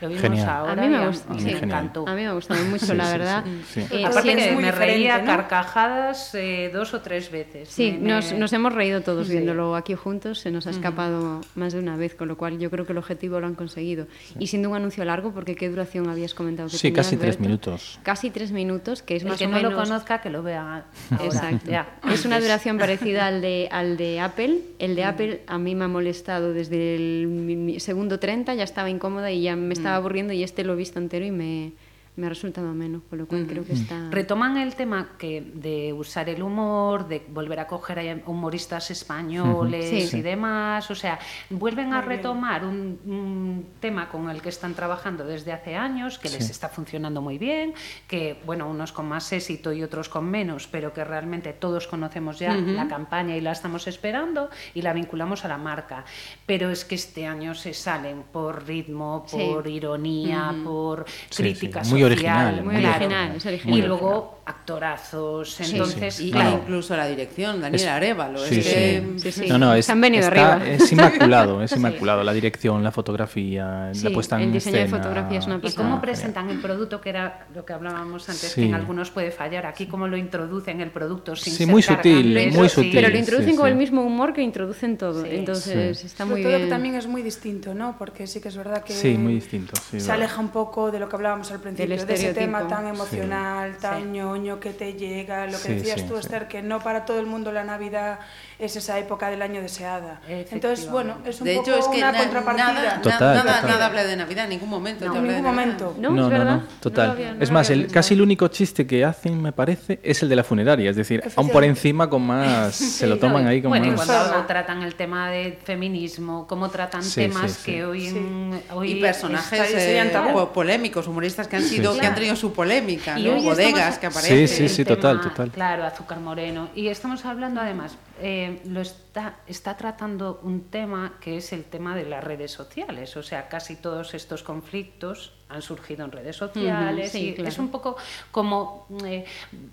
[0.01, 0.49] Lo vimos Genial.
[0.49, 1.51] ahora A mí me y gusta- me sí.
[1.51, 2.09] encantó.
[2.09, 3.45] A mí me ha gustado mucho, Sí, la verdad.
[3.45, 3.97] sí, sí.
[3.97, 5.25] Eh, Aparte sí, que es me reía ¿no?
[5.27, 7.69] carcajadas eh, dos o tres veces.
[7.69, 9.33] Sí, Me- me- nos, hemos reído todos Sí.
[9.35, 12.71] viéndolo aquí juntos, se nos ha escapado más de una vez, con lo cual yo
[12.71, 14.07] creo que el objetivo lo han conseguido.
[14.39, 17.41] Y siendo un anuncio largo, porque ¿qué duración habías comentado que Sí, tenía, casi tres
[17.41, 17.99] minutos.
[18.03, 19.73] Casi tres minutos, que es El más que o no menos...
[19.73, 20.87] lo conozca, que lo vea ahora.
[21.25, 21.71] Exacto.
[21.71, 24.59] Ya, es una duración parecida al de, al de Apple.
[24.79, 29.31] El de Apple a mí me ha molestado desde el segundo 30, ya estaba incómoda
[29.31, 31.73] y ya me estaba aburriendo y este lo he visto entero y me,
[32.17, 34.09] me ha resultado ameno, con lo cual creo que está...
[34.11, 40.11] Retoman el tema que de usar el humor, de volver a coger a humoristas españoles.
[40.11, 40.19] Sí.
[40.19, 41.19] y demás, o sea,
[41.51, 42.17] vuelven a Muy bien.
[42.19, 46.51] retomar un, un tema con el que están trabajando desde hace años, que les Sí.
[46.53, 47.75] está funcionando muy bien,
[48.07, 52.39] que bueno, unos con más éxito y otros con menos, pero que realmente todos conocemos
[52.39, 56.05] ya la campaña y la estamos esperando y la vinculamos a la marca.
[56.47, 59.37] Pero es que este año se salen por ritmo, Sí.
[59.37, 63.79] por ironía, por Sí, crítica sí, muy original, muy original, es original.
[63.79, 68.39] Y luego actorazos, entonces, Y claro, incluso la dirección, Daniel Arevalo.
[68.41, 68.73] Sí, es sí.
[68.73, 69.49] que, Sí, sí.
[69.49, 70.71] No, no, es, Se han venido está- arriba.
[70.75, 72.23] es inmaculado, es inmaculado.
[72.25, 74.99] La dirección, la fotografía, Sí, la puesta en el diseño de escena.
[75.03, 76.01] fotografía es una ¿Y cómo Genial.
[76.01, 78.63] presentan el producto, que era lo que hablábamos antes, Sí.
[78.63, 79.67] que en algunos puede fallar?
[79.67, 82.59] Aquí, ¿cómo lo introducen el producto sin Sí, ser muy sutil, cargante?
[82.59, 82.93] muy sutil.
[82.95, 83.73] Pero lo introducen sí, con sí.
[83.73, 85.29] el mismo humor que introducen todo, Sí.
[85.33, 86.07] entonces Sí.
[86.07, 86.65] está muy todo bien.
[86.65, 87.97] que también es muy distinto, ¿no?
[87.99, 90.99] Porque sí que es verdad que Sí, muy distinto, sí, se aleja un poco de
[90.99, 92.59] lo que hablábamos al principio, de ese estereotipo.
[92.59, 94.09] tema tan emocional, tan Sí.
[94.09, 96.21] ñoño que te llega, lo que Sí, decías sí, tú, sí.
[96.21, 98.19] Esther, que no para todo el mundo la Navidad
[98.59, 100.21] es esa época del año deseada.
[100.29, 102.73] Entonces, bueno, es un de poco hecho, es que una na- contrapartida.
[102.73, 103.67] nada, Total, nada, total.
[103.71, 105.05] nada habla de Navidad, en ningún momento.
[105.07, 105.95] No, te en ningún momento.
[105.99, 107.07] No, No, no, total.
[107.09, 110.23] No había- no es más, el, casi el único chiste que hacen, me parece, es
[110.23, 110.91] el de la funeraria.
[110.91, 112.75] Es decir, aún por encima con más...
[112.75, 114.07] se lo toman ahí con Bueno, y más...
[114.07, 114.47] cuando Sorna.
[114.47, 117.73] tratan el tema de feminismo, cómo tratan Sí, temas sí, sí.
[117.73, 120.13] que hoy, en- hoy Y personajes eh,
[120.53, 122.01] polémicos, humoristas que han sido, sí.
[122.01, 123.43] que han tenido su polémica, ¿no?
[123.43, 124.49] bodegas estamos- que aparecen.
[124.49, 125.51] Sí, sí, sí, total, total.
[125.51, 126.71] Claro, azúcar moreno.
[126.75, 131.95] Y estamos hablando además, eh, lo está, está tratando un tema que es el tema
[131.95, 133.17] de las redes sociales.
[133.17, 137.11] O sea, casi todos estos conflictos han surgido en redes sociales.
[137.13, 137.49] sí, y claro.
[137.49, 137.97] Es un poco
[138.31, 139.25] como, eh,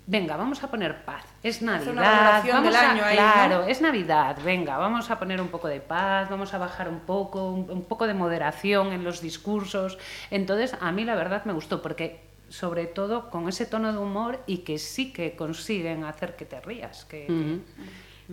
[0.06, 1.24] venga, vamos a poner paz.
[1.42, 1.92] Es Navidad.
[1.92, 3.22] una valoración vamos del a- año ahí, ¿no?
[3.22, 4.38] claro, es Navidad.
[4.44, 7.82] Venga, vamos a poner un poco de paz, vamos a bajar un poco, un, un
[7.84, 9.98] poco de moderación en los discursos.
[10.30, 14.40] Entonces, a mí la verdad me gustó porque sobre todo con ese tono de humor
[14.46, 17.04] y que sí que consiguen hacer que te rías.
[17.06, 17.58] Que, que-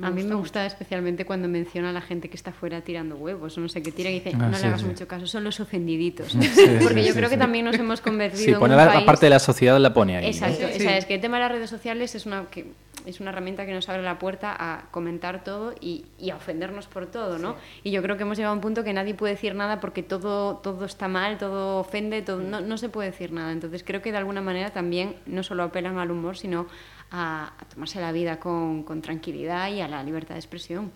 [0.01, 3.57] A mí me gusta especialmente cuando menciona a la gente que está fuera tirando huevos,
[3.57, 4.87] o no sé qué tira y dice, Ah, no sí, le hagas sí.
[4.87, 6.31] mucho caso, son los ofendiditos.
[6.31, 6.39] sí,
[6.83, 8.99] Porque yo sí, creo que también nos hemos convertido Sí, en la, país...
[9.01, 10.23] la parte de la sociedad la pone ahí.
[10.23, 10.29] ¿no?
[10.29, 10.75] Exacto, Sí.
[10.77, 12.71] o sea, es que el tema de las redes sociales es una, que,
[13.05, 16.87] es una herramienta que nos abre la puerta a comentar todo y, y a ofendernos
[16.87, 17.55] por todo, ¿no?
[17.83, 20.03] Y yo creo que hemos llegado a un punto que nadie puede decir nada porque
[20.03, 23.51] todo, todo está mal, todo ofende, todo, no, no se puede decir nada.
[23.51, 26.67] Entonces creo que de alguna manera también no solo apelan al humor, sino
[27.11, 30.91] a, a tomarse la vida con, con tranquilidad y a la libertad de expresión.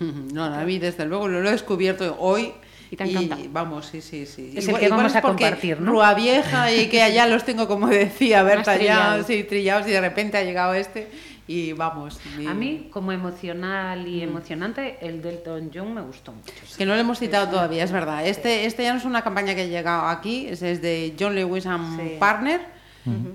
[0.32, 2.52] No, a mí desde luego lo, lo he descubierto hoy.
[2.90, 3.42] Y te ha encantado.
[3.50, 4.52] vamos, sí, sí, sí.
[4.54, 5.92] Es el que vamos a compartir, ¿no?
[5.92, 9.26] Rúa Vieja y que allá los tengo, como decía Berta, ya trillados.
[9.26, 11.08] sí, trillados y de repente ha llegado este
[11.46, 12.20] y vamos.
[12.38, 16.52] y- A mí, como emocional y emocionante, el Delton John me gustó mucho.
[16.76, 18.26] Que no lo hemos citado todavía, es verdad.
[18.26, 21.34] Este, este ya no es una campaña que ha llegado aquí, es, es de John
[21.34, 22.18] Lewis and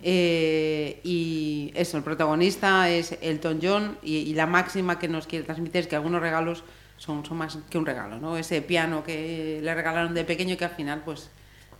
[0.01, 5.45] Eh, y eso, el protagonista es Elton John y, y la máxima que nos quiere
[5.45, 6.63] transmitir es que algunos regalos
[6.97, 8.38] son, son más que un regalo, ¿no?
[8.38, 11.30] Ese piano que le regalaron de pequeño y que al final pues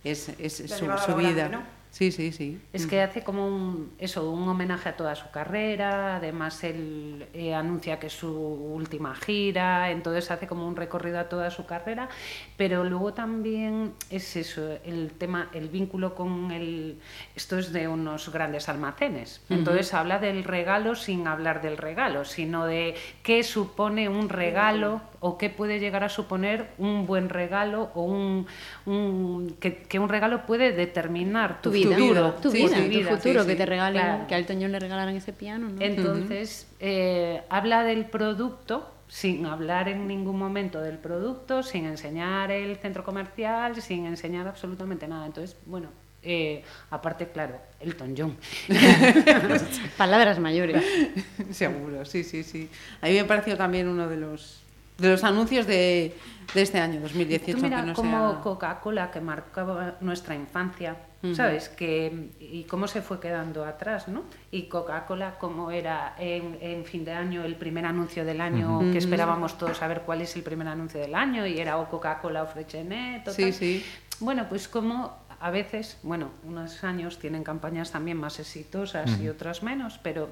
[0.04, 1.48] es, es su, su vida.
[1.48, 1.79] grande, ¿no?
[2.00, 2.58] Sí, sí, sí.
[2.72, 7.52] Es que hace como un, eso, un homenaje a toda su carrera, además él eh,
[7.52, 12.08] anuncia que es su última gira, entonces hace como un recorrido a toda su carrera,
[12.56, 16.98] pero luego también es eso, el tema, el vínculo con el...
[17.36, 22.64] Esto es de unos grandes almacenes, entonces habla del regalo sin hablar del regalo, sino
[22.64, 28.04] de qué supone un regalo o qué puede llegar a suponer un buen regalo o
[28.04, 28.46] un,
[28.86, 32.82] un- que, que un regalo puede determinar Tu tu, vida, futuro, tu sí, vida, tu
[32.88, 34.26] vida, futuro, sí, que te regalen, Claro.
[34.26, 35.80] que a Elton John le regalaran ese piano, ¿no?
[35.82, 42.76] Entonces, eh, habla del producto sin hablar en ningún momento del producto, sin enseñar el
[42.76, 45.26] centro comercial, sin enseñar absolutamente nada.
[45.26, 45.88] Entonces, bueno,
[46.22, 48.36] eh, aparte, claro, Elton John.
[49.96, 50.84] Palabras mayores.
[51.50, 52.68] Seguro, sí, sí, sí.
[53.00, 54.62] A mí me pareció también uno de los,
[55.00, 56.16] de los anuncios de,
[56.54, 57.56] de este año, 2018.
[57.58, 60.96] Tú mira que no como sea- Coca-Cola que marcaba nuestra infancia,
[61.34, 61.68] ¿sabes?
[61.68, 64.22] Que, y cómo se fue quedando atrás, ¿no?
[64.50, 68.98] Y Coca-Cola como era en, en fin de año el primer anuncio del año, que
[68.98, 72.46] esperábamos todos saber cuál es el primer anuncio del año, y era o Coca-Cola o
[72.46, 73.52] Freixenet, o Sí, tal.
[73.52, 73.84] sí.
[74.20, 79.62] Bueno, pues como a veces, bueno, unos años tienen campañas también más exitosas y otras
[79.62, 80.28] menos, pero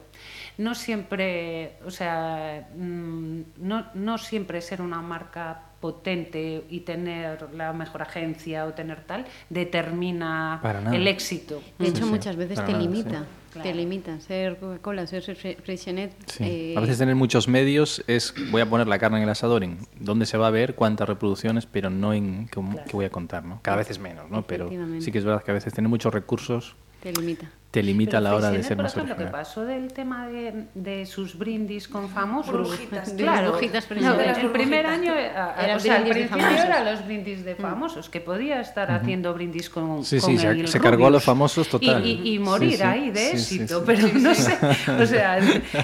[0.59, 7.73] no siempre, o sea, mm, no, no siempre ser una marca potente y tener la
[7.73, 10.61] mejor agencia o tener tal determina
[10.93, 11.63] el éxito.
[11.79, 13.21] De hecho, sí, muchas veces te nada, limita.
[13.21, 13.27] sí.
[13.49, 13.77] Te Claro.
[13.79, 14.21] limita.
[14.21, 16.13] Ser Coca-Cola, ser Fre- Freixenet.
[16.27, 16.45] Sí.
[16.45, 19.65] eh, A veces tener muchos medios es voy a poner la carne en el asador
[19.65, 23.11] en dónde se va a ver, cuántas reproducciones, pero no en qué, qué voy a
[23.11, 23.61] contar, ¿no?
[23.63, 24.43] Cada vez es menos, ¿no?
[24.43, 24.69] Pero
[25.01, 27.51] sí que es verdad que a veces tener muchos recursos Te limita.
[27.71, 29.41] Te limita a la hora de ser por más ejemplo, que original.
[29.45, 32.55] pasó del tema de, de sus brindis con famosos.
[32.91, 33.13] Las burbujitas
[33.91, 34.39] no, Freixenet.
[34.39, 36.65] el primer año eh, a- a- Eran o sea, al principio famosos.
[36.65, 40.49] eran los brindis de famosos, que podía estar haciendo brindis con, Sí, con sí, se-
[40.49, 42.07] el se cargó a los famosos y- total.
[42.07, 42.83] Y, morir sí.
[42.83, 43.85] ahí de éxito, sí.
[43.85, 44.57] pero no sé,
[45.03, 45.33] o sea,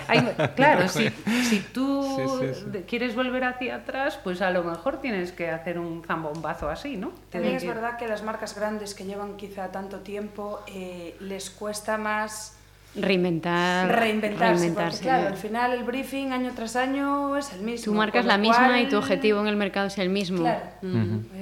[0.08, 1.10] hay- claro, si,
[1.50, 2.02] si tú
[2.40, 2.70] Sí, sí, sí.
[2.70, 6.96] de- quieres volver hacia atrás, pues a lo mejor tienes que hacer un zambombazo así,
[6.96, 7.12] ¿no?
[7.30, 11.50] También es que- verdad que las marcas grandes que llevan quizá tanto tiempo eh, les
[11.50, 12.52] cuesta más
[12.96, 13.88] Reinventar.
[13.98, 14.98] reinventarse, reinventarse.
[14.98, 17.84] porque claro, al final el briefing año tras año es el mismo.
[17.86, 20.38] Tú marcas la misma y tu objetivo en el mercado es el mismo.
[20.42, 20.62] Claro.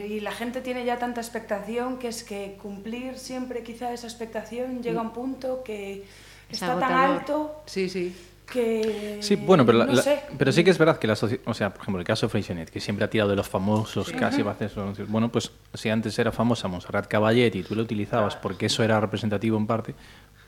[0.08, 4.82] Y la gente tiene ya tanta expectación que es que cumplir siempre quizá esa expectación
[4.82, 6.04] llega a un punto que
[6.48, 8.16] Es está tan alto Sí, sí.
[8.50, 10.20] Que Sí, bueno, pero, la- no la- sé.
[10.38, 12.30] pero sí que es verdad que la sociedad, o sea, por ejemplo, el caso de
[12.30, 15.08] Freixenet, que siempre ha tirado de los famosos, casi va a hacer sus anuncios.
[15.08, 19.00] Bueno, pues si antes era famosa Montserrat Caballé y tú lo utilizabas porque eso era
[19.00, 19.94] representativo en parte,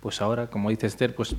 [0.00, 1.34] pues ahora, como dice Esther, pues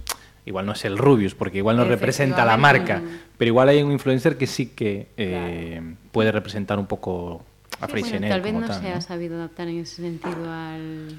[0.46, 3.02] igual no es el Rubius, porque igual no representa la marca,
[3.38, 5.82] pero igual hay un influencer que sí que eh,
[6.12, 7.44] puede representar un poco
[7.80, 10.52] a Bueno, Freixenet tal vez como no tal, se ha sabido adaptar en ese sentido
[10.52, 11.10] al...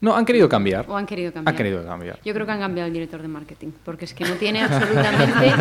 [0.00, 0.84] No, han querido cambiar.
[0.88, 1.52] O han querido cambiar.
[1.52, 2.18] Han querido cambiar.
[2.22, 5.52] Yo creo que han cambiado el director de marketing, porque es que no tiene absolutamente...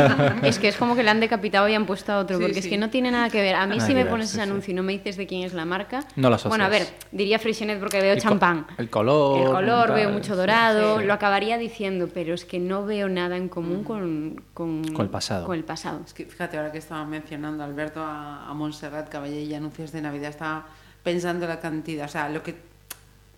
[0.47, 2.59] es que es como que le han decapitado y han puesto a otro, Sí, porque
[2.59, 3.55] es que no tiene nada que ver.
[3.55, 4.49] A mí Nada si me ver, pones sí, ese sí.
[4.49, 6.03] anuncio y no me dices de quién es la marca...
[6.17, 7.07] No lo Bueno, a ver, asocias.
[7.11, 8.67] diría Freixenet porque veo El co- champán.
[8.77, 11.05] el color, El color, tal, veo mucho dorado, sí.
[11.05, 14.41] lo acabaría diciendo, pero es que no veo nada en común con...
[14.53, 15.45] Con, Con el pasado.
[15.45, 16.01] Con el pasado.
[16.05, 20.01] Es que fíjate, ahora que estaba mencionando Alberto a, a Montserrat Caballé y anuncios de
[20.01, 20.65] Navidad, estaba
[21.03, 22.74] pensando la cantidad, o sea, lo que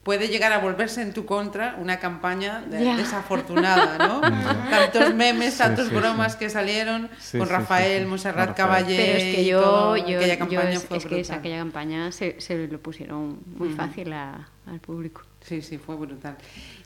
[0.08, 2.96] puede llegar a volverse en tu contra una campaña de- Ya.
[2.96, 4.22] desafortunada, ¿no?
[4.72, 6.40] Tantos memes, Sí, tantos sí, bromas sí.
[6.40, 8.54] que salieron Sí, con Rafael, Rafael.
[8.56, 8.96] Caballé.
[8.96, 11.36] Pero es que y yo, todo, yo, aquella yo campaña es, fue es que esa,
[11.36, 15.24] aquella campaña se, se lo pusieron muy fácil a- al público.
[15.42, 16.38] Sí, sí, fue brutal.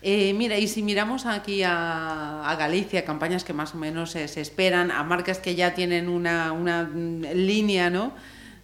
[0.01, 4.27] Eh, mira, y si miramos aquí a, a Galicia, campañas que más o menos se,
[4.27, 8.13] se esperan, a marcas que ya tienen una, una mm, línea, ¿no?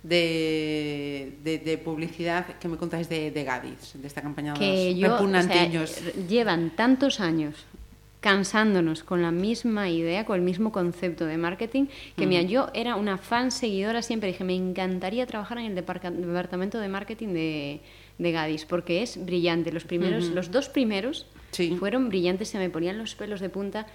[0.07, 4.89] De, de, de publicidad, que me contáis de, de Gadis, de esta campaña de que
[4.91, 5.23] los yo, o sea,
[6.27, 7.65] llevan tantos años
[8.19, 11.85] cansándonos con la misma idea, con el mismo concepto de marketing,
[12.15, 16.79] que mira, yo era una fan seguidora siempre, dije, me encantaría trabajar en el departamento
[16.79, 17.81] de marketing de,
[18.17, 19.71] de Gadis, porque es brillante.
[19.71, 21.75] Los primeros, los dos primeros Sí.
[21.79, 23.87] fueron brillantes, se me ponían los pelos de punta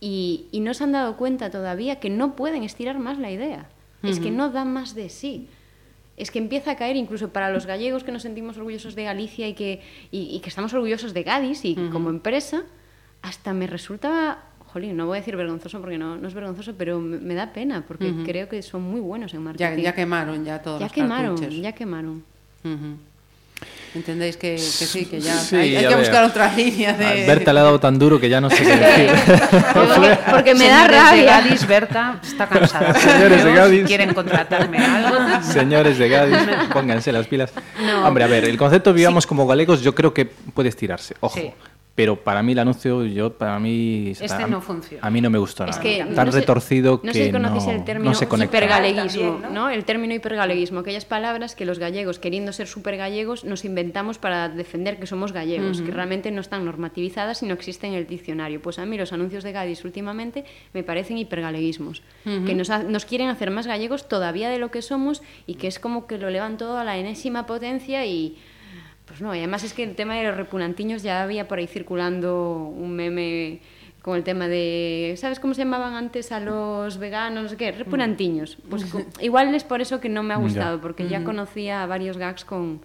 [0.00, 3.68] y, y no se han dado cuenta todavía que no pueden estirar más la idea.
[4.02, 5.48] Es que no da más de sí.
[6.18, 9.46] Es que empieza a caer incluso para los gallegos que nos sentimos orgullosos de Galicia
[9.48, 12.62] y que, y, y que estamos orgullosos de Gadis y como empresa,
[13.22, 16.98] hasta me resulta, jolín, no voy a decir vergonzoso porque no, no es vergonzoso, pero
[17.00, 19.82] me, me da pena porque creo que son muy buenos en Ya, marketing.
[19.82, 21.62] ya quemaron ya todos Ya los quemaron, cartuchos.
[21.62, 22.24] ya quemaron.
[22.64, 22.96] Ujú.
[23.94, 25.98] ¿Entendéis que, que sí, que ya Sí, hay, que ver.
[25.98, 27.26] buscar otra línea de...
[27.26, 29.10] Berta le ha dado tan duro que ya no sé qué decir.
[29.74, 31.24] Porque, porque me da Señores de rabia.
[31.40, 32.94] Gadis, Berta está cansada.
[32.94, 33.86] Señores de Gadis.
[33.86, 35.16] Quieren contratarme algo.
[35.42, 36.38] Señores de Gadis,
[36.72, 37.52] pónganse las pilas.
[37.80, 38.06] No.
[38.06, 41.38] Hombre, a ver, el concepto vivamos como galegos yo creo que puede estirarse, ojo.
[41.38, 41.50] Sí.
[41.98, 44.12] Pero para mí el anuncio, yo para mí...
[44.20, 45.04] Este a, no funciona.
[45.04, 45.82] A mí no me gustó Es nada.
[45.82, 48.28] que Tan no sé- retorcido no que sé si conocéis no, el término no se
[48.28, 48.56] conecta.
[48.56, 49.62] hipergaleguismo, También, ¿no?
[49.64, 49.70] ¿no?
[49.70, 55.00] El término hipergaleguismo, aquellas palabras que los gallegos, queriendo ser supergallegos, nos inventamos para defender
[55.00, 58.62] que somos gallegos, que realmente no están normativizadas y no existen en el diccionario.
[58.62, 60.44] Pues a mí los anuncios de Gadis últimamente
[60.74, 64.82] me parecen hipergaleguismos, que nos, ha- nos quieren hacer más gallegos todavía de lo que
[64.82, 68.38] somos y que es como que lo elevan todo a la enésima potencia y...
[69.18, 71.66] Pues no, y además es que el tema de los repunantiños ya había por ahí
[71.66, 73.58] circulando un meme
[74.00, 77.42] con el tema de, ¿sabes cómo se llamaban antes a los veganos?
[77.42, 78.58] No sé qué, repunantiños.
[78.70, 78.86] Pues
[79.20, 82.80] igual es por eso que no me ha gustado, porque ya conocía varios gags con...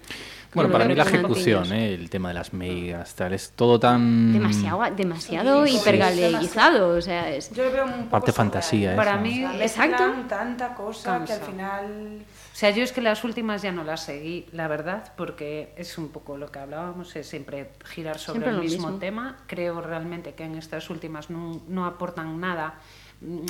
[0.53, 1.93] Bueno, para mí la ejecución, ¿eh?
[1.93, 4.33] el tema de las megas, tal, es todo tan...
[4.33, 7.51] Demasiado, demasiado Sí, sí, hipergaleguizado, o sea, es...
[7.51, 8.95] Yo lo veo un poco Parte fantasía, ¿eh?
[8.95, 10.03] Para mí, Exacto.
[10.27, 11.45] tanta cosa que al Cansa.
[11.45, 15.73] final O sea, yo es que las últimas ya no las seguí, la verdad, porque
[15.75, 18.99] es un poco lo que hablábamos, es siempre girar sobre Siempre el mismo, mismo.
[18.99, 19.37] tema.
[19.47, 22.75] Creo realmente que en estas últimas no, no aportan nada,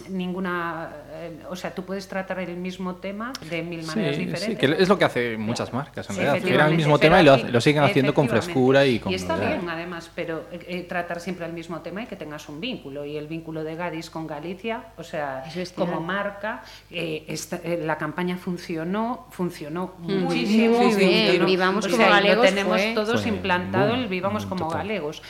[0.10, 0.90] ninguna...
[1.14, 4.44] eh, o sea, tú puedes tratar el mismo tema de mil maneras Sí, diferentes.
[4.44, 6.48] sí, que es lo que hace muchas marcas, en Sí, realidad.
[6.48, 9.12] Giran el mismo tema y lo, lo siguen haciendo con frescura y con...
[9.12, 9.58] Y está novedad.
[9.58, 13.06] bien, además, pero eh, eh, tratar siempre el mismo tema y que tengas un vínculo.
[13.06, 17.82] Y el vínculo de Gadis con Galicia, o sea, Es como marca, eh, esta- eh,
[17.84, 20.78] la campaña funcionó, funcionó muchísimo.
[20.78, 21.12] muy bien.
[21.28, 21.46] funcionó.
[21.46, 24.44] Vivamos O como sea, y lo galegos tenemos fue- todos Fue implantado boom, el Vivamos
[24.44, 24.88] boom como total.
[24.88, 25.22] galegos.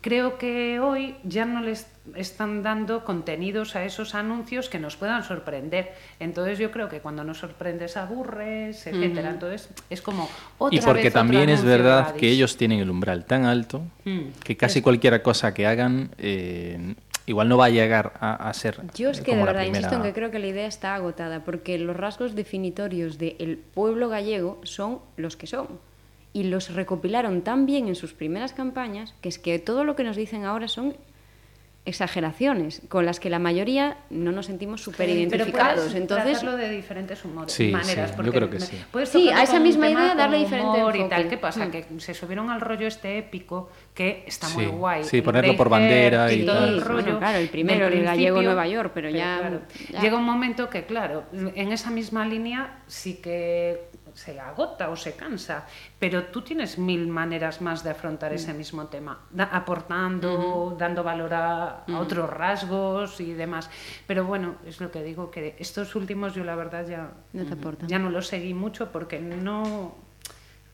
[0.00, 1.86] Creo que hoy ya no les
[2.16, 5.92] están dando contenidos a esos anuncios que nos puedan sorprender.
[6.20, 9.30] Entonces yo creo que cuando nos sorprendes aburres, etcétera.
[9.30, 10.28] Entonces es como
[10.58, 13.44] otra Y porque vez otro también es de verdad que ellos tienen el umbral tan
[13.44, 14.30] alto Mm.
[14.42, 16.94] que casi cualquier cosa que hagan eh,
[17.26, 19.86] igual no va a llegar a, a ser Yo es que de como verdad insisto
[19.86, 24.08] en primera- que creo que la idea está agotada, porque los rasgos definitorios del pueblo
[24.08, 25.68] gallego son los que son.
[26.32, 30.04] Y los recopilaron tan bien en sus primeras campañas que es que todo lo que
[30.04, 30.94] nos dicen ahora son
[31.88, 35.94] exageraciones con las que la mayoría no nos sentimos súper Pero identificados.
[35.94, 38.10] Entonces, tratarlo de diferentes humores, Sí, maneras.
[38.10, 38.76] sí, yo porque creo que me- sí.
[39.06, 41.28] Sí, a esa misma idea darle diferente humor y tal.
[41.28, 41.66] ¿Qué pasa?
[41.66, 41.70] Mm.
[41.70, 45.04] Que se subieron al rollo este épico que está muy guay.
[45.04, 46.68] sí, el ponerlo por bandera y todo tal.
[46.68, 47.02] el rollo.
[47.02, 49.60] bueno, claro, el primero, del el gallego Nueva York, pero ya- claro,
[49.90, 50.00] ya.
[50.00, 53.88] Llega un momento que, claro, en esa misma línea sí que
[54.18, 55.64] se agota o se cansa,
[55.98, 61.34] pero tú tienes mil maneras más de afrontar ese mismo tema, da- aportando, dando valor
[61.34, 63.70] a, a otros rasgos y demás.
[64.06, 67.56] Pero bueno, es lo que digo, que estos últimos yo la verdad ya No te
[67.88, 69.94] ya no los seguí mucho porque no,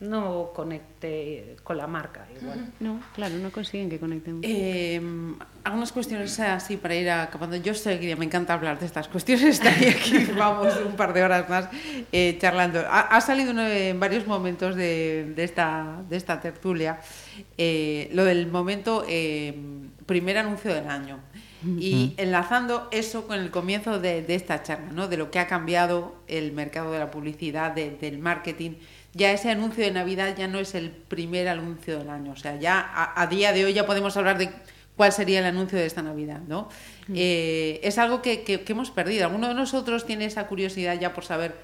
[0.09, 2.71] no conecté con la marca igual.
[2.79, 4.41] no, claro, no consiguen que conectemos.
[4.43, 5.01] Eh,
[5.63, 7.55] algunas cuestiones así para ir acabando.
[7.57, 9.43] Yo sé que me encanta hablar de estas cuestiones.
[9.59, 11.67] Estaría aquí, vamos, un par de horas más
[12.11, 12.79] eh, charlando.
[12.87, 16.99] Ha, ha salido uno en varios momentos de, de esta, de esta tertulia
[17.57, 19.53] eh, lo del momento eh,
[20.05, 21.19] primer anuncio del año.
[21.79, 25.07] Y enlazando eso con el comienzo de, de esta charla, ¿no?
[25.07, 28.73] de lo que ha cambiado el mercado de la publicidad, de- del marketing.
[29.15, 32.33] Ya ese anuncio de Navidad ya no es el primer anuncio del año.
[32.33, 34.49] O sea, ya a, a día de hoy ya podemos hablar de
[34.97, 36.41] cuál sería el anuncio de esta Navidad.
[36.47, 36.67] ¿no?
[37.13, 39.25] Eh, es algo que, que- que hemos perdido.
[39.25, 41.55] ¿Alguno de nosotros tiene esa curiosidad ya por saber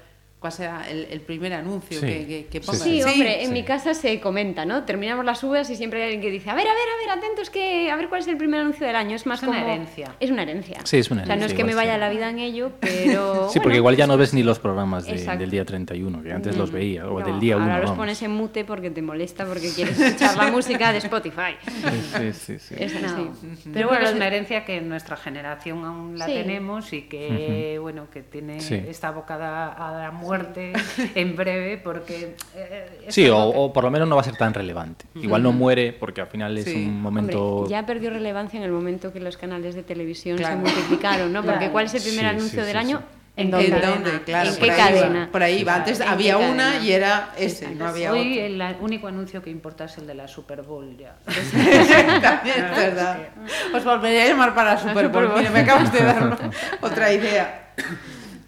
[0.42, 2.06] cuál será el, el primer anuncio Sí.
[2.06, 3.52] que, que, que Sí, hombre, en sí.
[3.54, 4.84] mi casa se comenta, ¿no?
[4.84, 7.18] Terminamos las uvas y siempre hay alguien que dice, a ver, a ver, a ver,
[7.18, 9.16] atentos que a ver cuál es el primer anuncio del año.
[9.16, 10.14] Es más Es una como herencia.
[10.20, 10.80] Es una herencia.
[10.84, 12.00] Sí, es una O sea, no es herencia, que me vaya sí.
[12.00, 15.22] la vida en ello, pero Sí, porque igual ya no ves ni los programas de-
[15.36, 17.64] del día 31, que antes los veía, o no, del día 1.
[17.64, 21.54] Ahora los pones en mute porque te molesta porque quieres escuchar la música de Spotify.
[22.18, 22.74] Sí, sí, sí.
[22.78, 23.06] Es No.
[23.08, 23.30] así.
[23.64, 26.32] Pero Pero bueno, es una herencia que en nuestra generación aún la Sí.
[26.34, 28.74] tenemos y que, bueno, que tiene Sí.
[28.74, 30.31] está abocada a la muerte
[31.14, 32.34] en breve porque...
[32.54, 35.04] eh, Sí, o, que- o por lo menos no va a ser tan relevante.
[35.14, 36.74] Igual no muere porque al final es Sí.
[36.86, 37.66] un Hombre, momento...
[37.68, 40.56] ya perdió relevancia en el momento que los canales de televisión Claro.
[40.56, 41.42] se multiplicaron, ¿no?
[41.42, 41.72] Porque Claro.
[41.72, 42.98] ¿cuál es el primer Sí, anuncio sí, del sí, año?
[42.98, 43.04] sí.
[43.34, 43.70] ¿En ¿En dónde?
[44.26, 45.28] Claro, ¿En por qué ahí va, cadena?
[45.32, 45.74] por ahí va.
[45.76, 46.84] Antes ¿En había una cadena?
[46.84, 48.44] y era ese, no había Hoy otro.
[48.66, 51.16] el único anuncio que importa es el de la Super Bowl ya.
[52.20, 53.18] También es verdad.
[53.74, 55.32] Os volveré a llamar para la Super Bowl.
[55.34, 56.38] Mira, me acabas de dar
[56.82, 57.72] otra idea.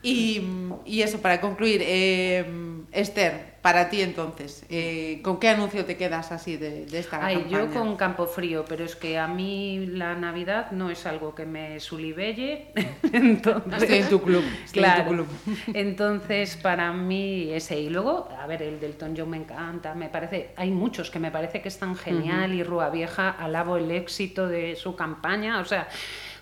[0.05, 0.43] Y,
[0.85, 2.45] y eso, para concluir, eh,
[2.93, 7.47] Esther, para ti entonces, eh, ¿con qué anuncio te quedas así de, de esta Ay,
[7.49, 7.71] yo campaña?
[7.81, 11.81] con Campo Frío, pero es que a mí la Navidad no es algo que me
[11.81, 12.67] sulibelle.
[13.15, 15.09] Entonces, Estoy en tu club, estoy en tu claro.
[15.09, 15.27] club.
[15.73, 17.81] Entonces, para mí ese.
[17.81, 21.31] Y luego, a ver, el del John me encanta, me parece, hay muchos que me
[21.31, 25.61] parece que están genial y Rúa Vieja alabo el éxito de su campaña.
[25.61, 25.89] O sea,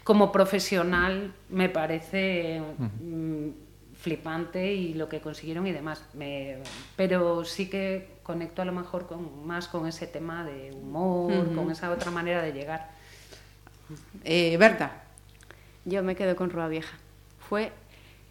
[0.05, 2.61] como profesional me parece
[3.01, 3.49] mm,
[3.97, 6.05] flipante y lo que consiguieron y demás.
[6.15, 6.59] Me-
[6.97, 11.71] pero sí que conecto a lo mejor con, más con ese tema de humor, con
[11.71, 12.91] esa otra manera de llegar.
[14.25, 15.03] Eh, Berta,
[15.85, 16.97] Yo me quedo con Rúa Vieja.
[17.49, 17.73] Fue,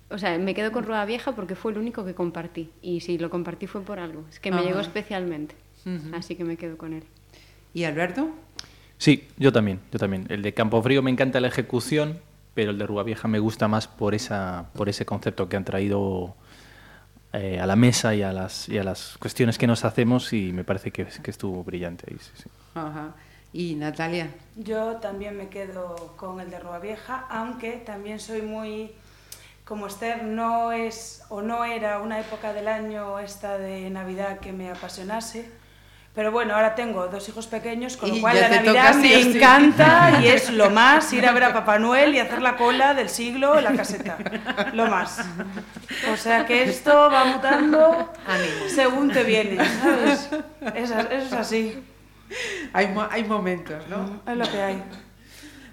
[0.09, 2.69] o sea, me quedo con Rúa Vieja porque fue el único que compartí.
[2.81, 4.25] Y si lo compartí fue por algo.
[4.29, 4.65] Es que me Ajá.
[4.67, 5.55] llegó especialmente.
[6.13, 7.03] Así que me quedo con él.
[7.73, 8.29] ¿y Alberto?
[9.01, 10.27] Sí, yo también, yo también.
[10.29, 12.19] El de Campo Frío me encanta la ejecución,
[12.53, 15.65] pero el de Rúa Vieja me gusta más por esa, por ese concepto que han
[15.65, 16.35] traído
[17.33, 20.53] eh, a la mesa y a las y a las cuestiones que nos hacemos y
[20.53, 22.17] me parece que, que estuvo brillante ahí.
[22.19, 22.49] Sí, sí.
[22.75, 23.15] Ajá.
[23.51, 24.29] ¿Y Natalia?
[24.55, 28.91] Yo también me quedo con el de Rúa Vieja, aunque también soy muy
[29.65, 34.53] como Esther, no es o no era una época del año esta de Navidad que
[34.53, 35.59] me apasionase.
[36.13, 39.23] Pero bueno, ahora tengo dos hijos pequeños, con Y lo cual la Navidad sí me
[39.23, 39.37] sí.
[39.37, 42.93] encanta y es lo más ir a ver a Papá Noel y hacer la cola
[42.93, 44.17] del siglo en la caseta.
[44.73, 45.19] Lo más.
[46.11, 48.11] O sea que esto va mutando
[48.67, 50.29] según te viene, ¿sabes?
[50.75, 51.81] Es, a- es así,
[52.73, 54.21] Hay, hay momentos, ¿no?
[54.29, 54.83] es lo que hay.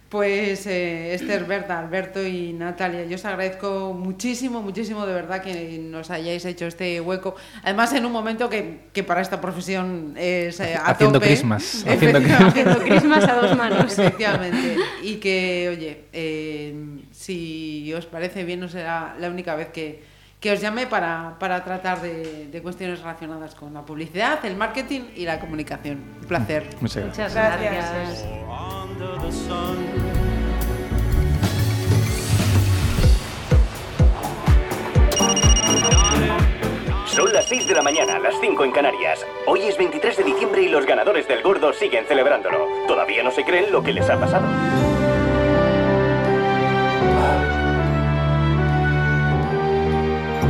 [0.08, 5.78] Pues eh, Esther, Berta, Alberto y Natalia, yo os agradezco muchísimo, muchísimo de verdad que
[5.82, 7.34] nos hayáis hecho este hueco.
[7.62, 11.26] Además, en un momento que, que para esta profesión es eh, a Haciendo tope.
[11.28, 13.98] Christmas, haciendo Christmas a dos manos.
[13.98, 14.78] Efectivamente.
[15.02, 16.74] Y que, oye, eh,
[17.12, 20.02] si os parece bien, no será la única vez que,
[20.40, 25.02] que os llame para, para tratar de, de cuestiones relacionadas con la publicidad, el marketing
[25.16, 26.02] y la comunicación.
[26.22, 26.64] Un placer.
[26.80, 27.28] Muchas gracias.
[27.28, 27.92] Muchas Gracias.
[27.92, 28.87] gracias.
[37.06, 39.24] Son las 6 de la mañana, las 5 en Canarias.
[39.46, 42.66] Hoy es 23 de diciembre y los ganadores del gordo siguen celebrándolo.
[42.88, 44.48] Todavía no se creen lo que les ha pasado.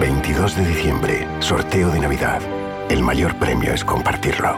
[0.00, 2.40] 22 de diciembre, sorteo de Navidad.
[2.88, 4.56] El mayor premio es compartirlo.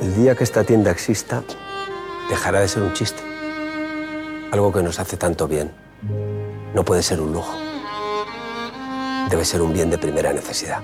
[0.00, 1.42] El día que esta tienda exista,
[2.28, 3.22] dejará de ser un chiste.
[4.52, 5.72] Algo que nos hace tanto bien.
[6.74, 7.56] No puede ser un lujo.
[9.30, 10.80] Debe ser un bien de primera necesidad.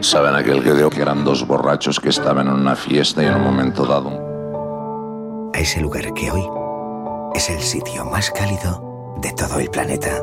[0.00, 3.34] ¿Saben aquel que dio que eran dos borrachos que estaban en una fiesta y en
[3.34, 5.50] un momento dado?
[5.54, 6.44] A ese lugar que hoy
[7.34, 10.22] es el sitio más cálido de todo el planeta.